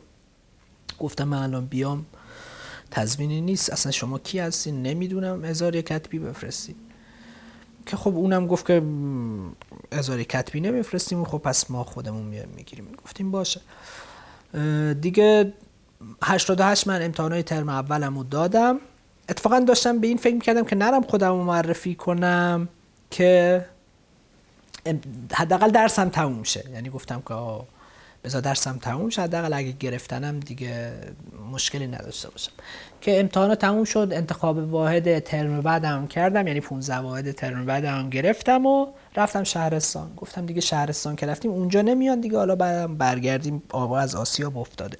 [0.98, 2.06] گفتم من الان بیام.
[2.90, 3.72] تضمینی نیست.
[3.72, 5.44] اصلا شما کی هستین نمی‌دونم.
[5.44, 6.76] هزار کتبی بفرستید
[7.86, 8.82] که خب اونم گفت که
[9.92, 11.24] هزار کتبی نمیفرستیم.
[11.24, 12.24] خب پس ما خودمون
[12.56, 12.88] می‌گیریم.
[13.04, 13.60] گفتیم باشه.
[15.00, 15.52] دیگه
[16.24, 18.78] 88 من امتحانات ترم اولم رو دادم.
[19.28, 22.68] اتفاقا داشتم به این فکر می‌کردم که نرم خودم رو معرفی کنم
[23.10, 23.64] که
[25.32, 26.64] حداقل درسم تموم شه.
[26.72, 27.34] یعنی گفتم که
[28.24, 30.92] بذار درسم تموم شد حداقل اگه گرفتنم دیگه
[31.52, 32.52] مشکلی نداشته باشم.
[33.00, 36.46] که امتحانات تموم شد انتخاب واحد ترم بعدم کردم.
[36.46, 40.14] یعنی 15 واحد ترم بعدم گرفتم و رفتم شهرستان.
[40.16, 42.38] گفتم دیگه شهرستان که رفتیم اونجا نمیان دیگه.
[42.38, 44.98] حالا بعدم برگردیم آبا از آسیاب افتاده.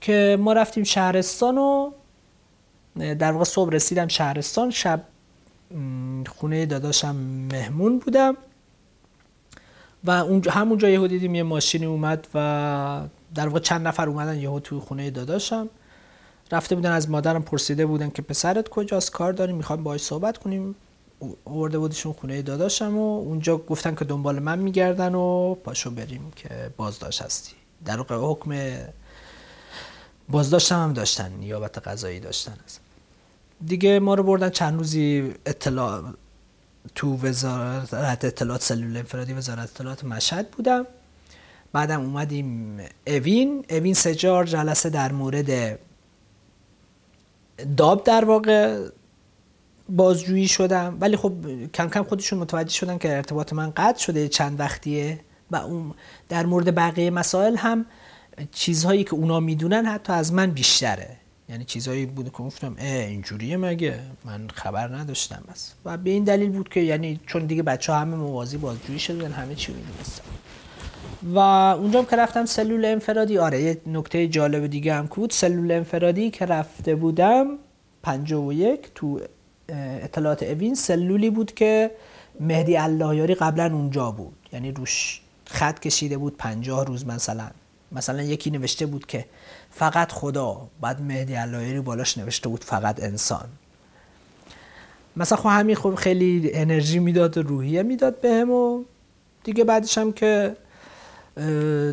[0.00, 1.90] که ما رفتیم شهرستان و
[2.96, 5.04] در واقع صبح رسیدم شهرستان شب
[6.36, 7.16] خونه داداشم
[7.52, 8.36] مهمون بودم
[10.04, 13.02] و اونجا همونجا یهو دیدیم یه ماشینی اومد و
[13.34, 15.68] در واقع چند نفر اومدن یهو تو خونه داداشم.
[16.52, 20.74] رفته بودن از مادرم پرسیده بودن که پسرت کجاست کار داریم می‌خوایم باهاش صحبت کنیم.
[21.44, 26.48] آورده بودشون خونه داداشم و اونجا گفتن که دنبال من میگردن و پاشو بریم که
[26.76, 27.52] بازداشت هستی.
[27.84, 28.50] در واقع حکم
[30.30, 32.80] بازداشتم هم داشتن نیابت قضایی داشتن هست.
[33.66, 36.02] دیگه ما رو بردن چند روزی اطلاع
[36.94, 40.86] تو وزارت اطلاعات سلول انفرادی وزارت اطلاعات مشهد بودم.
[41.72, 43.64] بعدم اومدیم اوین.
[43.70, 45.78] اوین سجار جلسه در مورد
[47.76, 48.88] داب در واقع
[49.88, 50.98] بازجویی شدم.
[51.00, 51.32] ولی خب
[51.74, 55.20] کم کم خودشون متوجه شدن که ارتباط من قطع شده چند وقتیه.
[55.50, 55.94] و اون
[56.28, 57.86] در مورد بقیه مسائل هم
[58.52, 61.16] چیزهایی که اونا می‌دونن حتی از من بیشتره.
[61.48, 65.72] یعنی چیزهایی بود که گفتم اینجوریه مگه؟ من خبر نداشتم بس.
[65.84, 69.54] و به این دلیل بود که یعنی چون دیگه بچه همه موازی بازجویی شدن همه
[69.54, 70.22] چی می‌دونستن.
[71.34, 75.30] و اونجا که رفتم سلول انفرادی آره یه نکته جالب دیگه هم بود.
[75.30, 77.46] سلول انفرادی که رفته بودم
[78.02, 79.20] 51 تو
[80.02, 81.90] اطلاعات اوین سلولی بود که
[82.40, 84.36] مهدی اللهیاری قبلا اونجا بود.
[84.52, 87.50] یعنی روش خط کشیده بود 50 روز مثلا.
[87.92, 89.24] مثلا یکی نوشته بود که
[89.70, 93.48] فقط خدا بعد مهدی اللهیاری بالاش نوشته بود فقط انسان.
[95.16, 98.84] مثلا خب همین خب خیلی انرژی می‌داد و روحیه می‌داد بهم و
[99.44, 100.56] دیگه بعدش هم که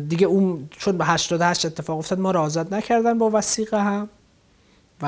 [0.08, 4.08] دیگه اون چون به 88 اتفاق افتاد ما رو آزاد نکردن با وسیقه هم.
[5.02, 5.06] و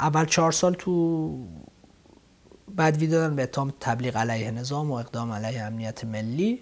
[0.00, 1.38] اول چهار سال تو
[2.76, 6.60] بعد دادن به اتهام تبلیغ علیه نظام و اقدام علیه امنیت ملی.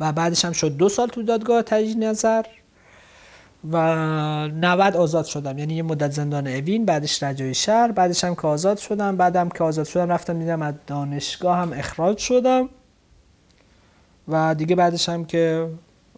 [0.00, 2.44] و بعدش هم شد دو سال تو دادگاه تجدید نظر.
[3.64, 3.76] و
[4.48, 5.58] 90 آزاد شدم.
[5.58, 9.16] یعنی یه مدت زندان اوین بعدش رجای شهر بعدش هم که آزاد شدم.
[9.16, 12.68] بعدم که آزاد شدم رفتم دیدم از دانشگاه هم اخراج شدم.
[14.28, 15.70] و دیگه بعدش هم که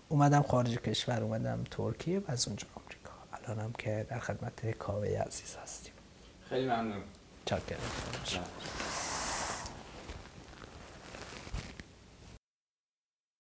[0.08, 3.10] اومدم خارج کشور اومدم ترکیه و از اونجا آمریکا.
[3.32, 5.92] الانم که در خدمت کاوه عزیز هستیم.
[6.48, 7.02] خیلی ممنون.
[7.44, 7.78] چاکرم.